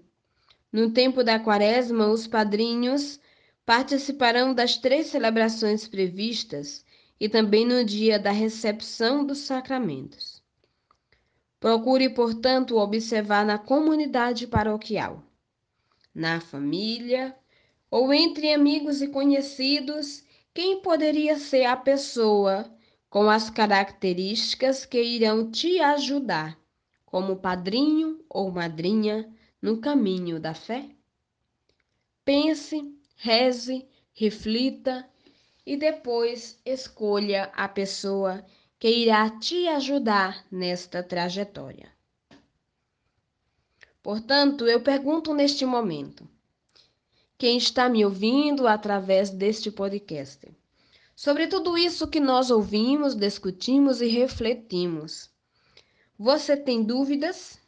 no 0.72 0.92
tempo 0.92 1.24
da 1.24 1.40
quaresma, 1.40 2.08
os 2.08 2.28
padrinhos 2.28 3.20
participarão 3.66 4.54
das 4.54 4.78
três 4.78 5.08
celebrações 5.08 5.88
previstas 5.88 6.86
e 7.20 7.28
também 7.28 7.66
no 7.66 7.84
dia 7.84 8.20
da 8.20 8.32
recepção 8.32 9.26
dos 9.26 9.40
sacramentos. 9.40 10.44
Procure, 11.60 12.10
portanto, 12.10 12.78
observar 12.78 13.46
na 13.46 13.58
comunidade 13.58 14.46
paroquial, 14.46 15.24
na 16.14 16.40
família 16.40 17.36
ou 17.90 18.14
entre 18.14 18.54
amigos 18.54 19.02
e 19.02 19.08
conhecidos 19.08 20.24
quem 20.54 20.82
poderia 20.82 21.38
ser 21.40 21.66
a 21.66 21.76
pessoa 21.76 22.72
com 23.10 23.30
as 23.30 23.50
características 23.50 24.86
que 24.86 25.02
irão 25.02 25.50
te 25.50 25.80
ajudar, 25.80 26.60
como 27.08 27.38
padrinho 27.38 28.24
ou 28.30 28.52
madrinha, 28.52 29.34
no 29.62 29.80
caminho 29.80 30.40
da 30.40 30.54
fé? 30.54 30.90
Pense, 32.24 32.94
reze, 33.16 33.88
reflita 34.14 35.10
e 35.66 35.78
depois 35.78 36.60
escolha 36.66 37.46
a 37.56 37.68
pessoa 37.70 38.46
que 38.78 38.90
irá 38.90 39.30
te 39.30 39.68
ajudar 39.70 40.46
nesta 40.52 41.02
trajetória. 41.02 41.90
Portanto, 44.04 44.68
eu 44.68 44.82
pergunto 44.82 45.34
neste 45.34 45.66
momento: 45.66 46.28
quem 47.38 47.58
está 47.58 47.88
me 47.88 48.04
ouvindo 48.04 48.68
através 48.68 49.30
deste 49.30 49.72
podcast? 49.72 50.46
Sobre 51.16 51.48
tudo 51.48 51.78
isso 51.78 52.08
que 52.10 52.20
nós 52.20 52.52
ouvimos, 52.52 53.16
discutimos 53.16 54.02
e 54.02 54.08
refletimos, 54.08 55.30
você 56.18 56.58
tem 56.58 56.84
dúvidas 56.84 57.60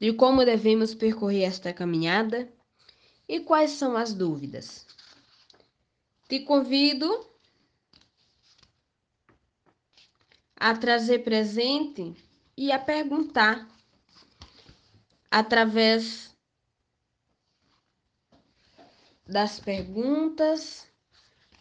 de 0.00 0.12
como 0.12 0.44
devemos 0.44 0.94
percorrer 0.94 1.44
esta 1.44 1.72
caminhada? 1.72 2.52
E 3.28 3.38
quais 3.40 3.70
são 3.70 3.96
as 3.96 4.12
dúvidas? 4.12 4.84
Te 6.28 6.40
convido 6.40 7.24
a 10.56 10.76
trazer 10.76 11.20
presente 11.20 12.14
e 12.56 12.72
a 12.72 12.78
perguntar 12.78 13.68
através 15.30 16.36
das 19.26 19.60
perguntas 19.60 20.86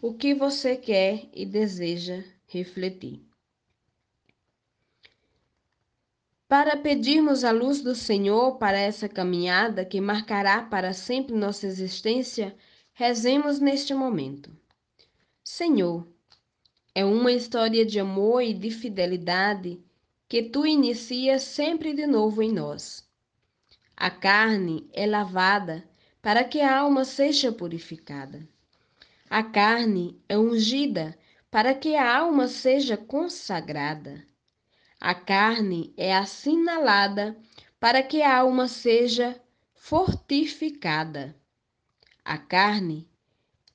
o 0.01 0.13
que 0.15 0.33
você 0.33 0.75
quer 0.75 1.29
e 1.31 1.45
deseja 1.45 2.23
refletir. 2.47 3.30
Para 6.51 6.75
pedirmos 6.75 7.45
a 7.45 7.51
luz 7.51 7.81
do 7.81 7.95
Senhor 7.95 8.57
para 8.57 8.77
essa 8.77 9.07
caminhada 9.07 9.85
que 9.85 10.01
marcará 10.01 10.61
para 10.61 10.91
sempre 10.91 11.33
nossa 11.33 11.65
existência, 11.65 12.53
rezemos 12.91 13.61
neste 13.61 13.93
momento. 13.93 14.51
Senhor, 15.41 16.05
é 16.93 17.05
uma 17.05 17.31
história 17.31 17.85
de 17.85 18.01
amor 18.01 18.43
e 18.43 18.53
de 18.53 18.69
fidelidade 18.69 19.79
que 20.27 20.43
tu 20.43 20.65
inicias 20.65 21.43
sempre 21.43 21.93
de 21.93 22.05
novo 22.05 22.43
em 22.43 22.51
nós. 22.51 23.07
A 23.95 24.09
carne 24.09 24.89
é 24.91 25.05
lavada 25.05 25.81
para 26.21 26.43
que 26.43 26.59
a 26.59 26.79
alma 26.79 27.05
seja 27.05 27.49
purificada. 27.53 28.45
A 29.29 29.41
carne 29.41 30.21
é 30.27 30.37
ungida 30.37 31.17
para 31.49 31.73
que 31.73 31.95
a 31.95 32.13
alma 32.13 32.49
seja 32.49 32.97
consagrada. 32.97 34.29
A 35.03 35.15
carne 35.15 35.91
é 35.97 36.15
assinalada 36.15 37.35
para 37.79 38.03
que 38.03 38.21
a 38.21 38.37
alma 38.37 38.67
seja 38.67 39.41
fortificada. 39.73 41.35
A 42.23 42.37
carne 42.37 43.09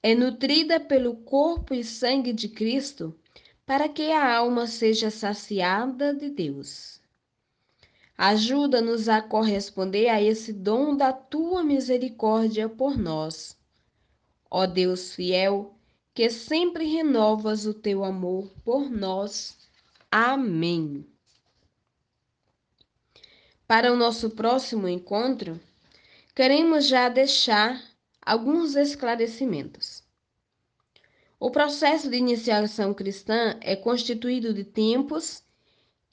é 0.00 0.14
nutrida 0.14 0.78
pelo 0.78 1.16
corpo 1.16 1.74
e 1.74 1.82
sangue 1.82 2.32
de 2.32 2.48
Cristo 2.48 3.12
para 3.66 3.88
que 3.88 4.12
a 4.12 4.36
alma 4.36 4.68
seja 4.68 5.10
saciada 5.10 6.14
de 6.14 6.30
Deus. 6.30 7.00
Ajuda-nos 8.16 9.08
a 9.08 9.20
corresponder 9.20 10.08
a 10.08 10.22
esse 10.22 10.52
dom 10.52 10.96
da 10.96 11.12
tua 11.12 11.64
misericórdia 11.64 12.68
por 12.68 12.96
nós. 12.96 13.58
Ó 14.48 14.64
Deus 14.64 15.12
fiel, 15.12 15.74
que 16.14 16.30
sempre 16.30 16.86
renovas 16.86 17.66
o 17.66 17.74
teu 17.74 18.04
amor 18.04 18.48
por 18.64 18.88
nós. 18.88 19.58
Amém. 20.08 21.04
Para 23.66 23.92
o 23.92 23.96
nosso 23.96 24.30
próximo 24.30 24.86
encontro, 24.86 25.60
queremos 26.36 26.86
já 26.86 27.08
deixar 27.08 27.82
alguns 28.24 28.76
esclarecimentos. 28.76 30.04
O 31.40 31.50
processo 31.50 32.08
de 32.08 32.16
iniciação 32.16 32.94
cristã 32.94 33.58
é 33.60 33.74
constituído 33.74 34.54
de 34.54 34.62
tempos 34.62 35.42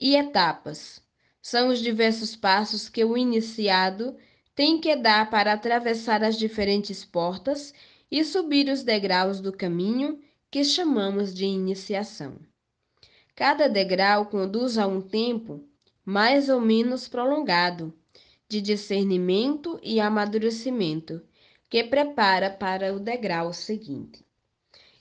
e 0.00 0.16
etapas. 0.16 1.00
São 1.40 1.68
os 1.68 1.78
diversos 1.78 2.34
passos 2.34 2.88
que 2.88 3.04
o 3.04 3.16
iniciado 3.16 4.16
tem 4.52 4.80
que 4.80 4.96
dar 4.96 5.30
para 5.30 5.52
atravessar 5.52 6.24
as 6.24 6.36
diferentes 6.36 7.04
portas 7.04 7.72
e 8.10 8.24
subir 8.24 8.68
os 8.68 8.82
degraus 8.82 9.40
do 9.40 9.52
caminho 9.52 10.20
que 10.50 10.64
chamamos 10.64 11.32
de 11.32 11.44
iniciação. 11.44 12.36
Cada 13.36 13.68
degrau 13.68 14.26
conduz 14.26 14.76
a 14.76 14.88
um 14.88 15.00
tempo 15.00 15.64
mais 16.04 16.48
ou 16.48 16.60
menos 16.60 17.08
prolongado 17.08 17.92
de 18.48 18.60
discernimento 18.60 19.80
e 19.82 19.98
amadurecimento 20.00 21.22
que 21.68 21.82
prepara 21.82 22.50
para 22.50 22.94
o 22.94 23.00
degrau 23.00 23.52
seguinte. 23.52 24.24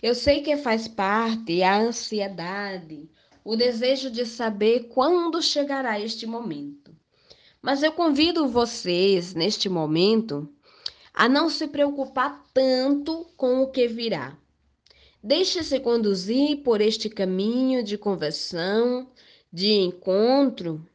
Eu 0.02 0.16
sei 0.16 0.42
que 0.42 0.58
faz 0.58 0.88
parte 0.88 1.62
a 1.62 1.78
ansiedade, 1.78 3.10
o 3.44 3.56
desejo 3.56 4.10
de 4.10 4.26
saber 4.26 4.88
quando 4.90 5.42
chegará 5.42 6.00
este 6.00 6.26
momento. 6.26 6.96
Mas 7.62 7.84
eu 7.84 7.92
convido 7.92 8.48
vocês, 8.48 9.34
neste 9.34 9.70
momento, 9.70 10.50
a 11.14 11.30
não 11.30 11.50
se 11.50 11.68
preocupar 11.68 12.44
tanto 12.54 13.26
com 13.38 13.62
o 13.62 13.72
que 13.72 13.88
virá. 13.88 14.38
Deixe-se 15.22 15.80
conduzir 15.80 16.64
por 16.64 16.82
este 16.82 17.10
caminho 17.10 17.84
de 17.84 17.98
conversão, 17.98 19.08
de 19.52 19.72
encontro, 19.72 20.86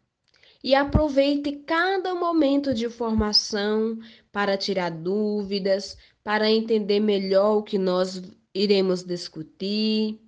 e 0.68 0.74
aproveite 0.74 1.50
cada 1.64 2.14
momento 2.14 2.74
de 2.74 2.90
formação 2.90 3.98
para 4.31 4.54
tirar 4.54 4.90
dúvidas, 4.90 5.96
para 6.22 6.50
entender 6.50 7.00
melhor 7.00 7.57
o 7.57 7.62
que 7.62 7.78
nós 7.78 8.20
iremos 8.54 9.02
discutir, 9.02 10.20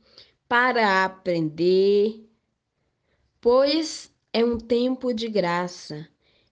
para 0.49 1.05
aprender, 1.05 2.27
pois 3.39 4.11
é 4.33 4.43
um 4.43 4.57
tempo 4.57 5.13
de 5.13 5.29
graça, 5.29 6.09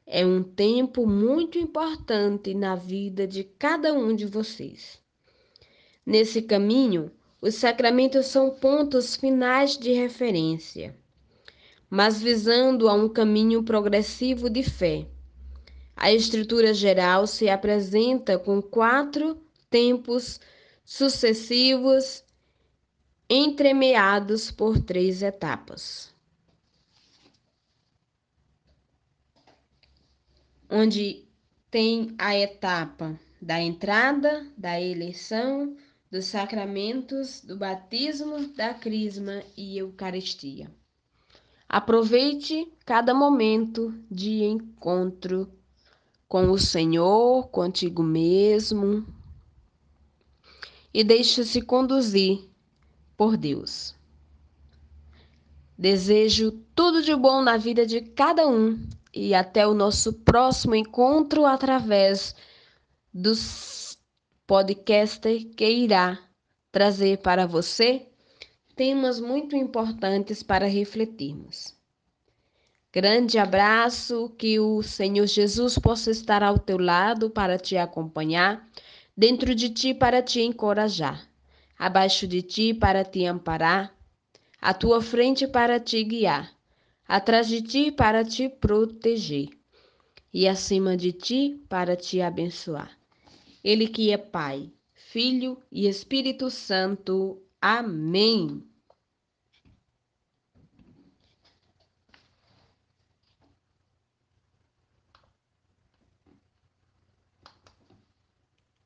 é 0.07 0.23
um 0.27 0.43
tempo 0.43 1.07
muito 1.07 1.57
importante 1.57 2.53
na 2.53 2.75
vida 2.75 3.27
de 3.27 3.43
cada 3.43 3.95
um 3.95 4.15
de 4.15 4.27
vocês. 4.27 5.01
Nesse 6.05 6.43
caminho, 6.43 7.11
os 7.41 7.55
sacramentos 7.55 8.27
são 8.27 8.51
pontos 8.51 9.17
finais 9.17 9.79
de 9.79 9.93
referência 9.93 10.95
mas 11.91 12.21
visando 12.21 12.89
a 12.89 12.95
um 12.95 13.09
caminho 13.09 13.63
progressivo 13.63 14.51
de 14.51 14.63
fé. 14.63 15.07
A 15.97 16.13
estrutura 16.13 16.73
geral 16.73 17.27
se 17.27 17.49
apresenta 17.49 18.39
com 18.39 18.63
quatro 18.63 19.43
tempos 19.69 20.41
sucessivos, 20.85 22.25
entremeados 23.29 24.51
por 24.51 24.81
três 24.81 25.23
etapas. 25.23 26.15
Onde 30.71 31.27
tem 31.71 32.15
a 32.19 32.37
etapa 32.37 33.19
da 33.41 33.61
entrada, 33.61 34.47
da 34.57 34.81
eleição, 34.81 35.77
dos 36.11 36.27
sacramentos, 36.27 37.41
do 37.41 37.57
batismo, 37.57 38.49
da 38.49 38.73
crisma 38.75 39.43
e 39.57 39.79
Eucaristia. 39.79 40.71
Aproveite 41.69 42.73
cada 42.87 43.13
momento 43.13 43.95
de 44.11 44.43
encontro 44.43 45.53
com 46.27 46.51
o 46.51 46.59
Senhor, 46.59 47.49
contigo 47.49 48.03
mesmo 48.03 49.07
e 50.95 51.05
deixe-se 51.05 51.61
conduzir 51.61 52.49
por 53.17 53.37
Deus. 53.37 53.95
Desejo 55.77 56.53
tudo 56.75 57.03
de 57.03 57.15
bom 57.15 57.43
na 57.43 57.57
vida 57.57 57.85
de 57.85 58.01
cada 58.01 58.49
um 58.49 58.83
e 59.13 59.35
até 59.35 59.67
o 59.67 59.75
nosso 59.75 60.13
próximo 60.13 60.75
encontro 60.75 61.45
através 61.45 62.35
dos 63.13 63.99
podcasts 64.47 65.47
que 65.57 65.71
irá 65.71 66.19
trazer 66.73 67.19
para 67.19 67.47
você 67.47 68.08
temas 68.79 69.19
muito 69.19 69.57
importantes 69.57 70.41
para 70.41 70.69
refletirmos. 70.69 71.75
Grande 72.93 73.37
abraço, 73.37 74.33
que 74.39 74.61
o 74.61 74.85
Senhor 74.85 75.27
Jesus 75.27 75.77
possa 75.77 76.13
estar 76.13 76.45
ao 76.45 76.61
teu 76.61 76.79
lado 76.79 77.29
para 77.29 77.59
te 77.59 77.77
acompanhar, 77.77 78.65
dentro 79.17 79.53
de 79.53 79.69
ti 79.69 79.93
para 79.93 80.23
te 80.23 80.41
encorajar, 80.41 81.29
abaixo 81.77 82.25
de 82.29 82.41
ti 82.41 82.73
para 82.73 83.05
te 83.05 83.27
amparar, 83.27 83.93
à 84.63 84.73
tua 84.73 85.03
frente 85.03 85.49
para 85.49 85.81
te 85.81 86.05
guiar, 86.05 86.49
atrás 87.07 87.49
de 87.49 87.61
ti 87.61 87.91
para 87.91 88.25
te 88.25 88.49
proteger 88.49 89.49
e 90.33 90.47
acima 90.47 90.97
de 90.97 91.11
ti 91.11 91.61
para 91.69 91.97
te 91.97 92.23
abençoar. 92.23 92.97
Ele 93.65 93.89
que 93.89 94.13
é 94.13 94.17
Pai, 94.17 94.71
Filho 94.95 95.59
e 95.73 95.89
Espírito 95.89 96.49
Santo. 96.49 97.43
Amém. 97.61 98.68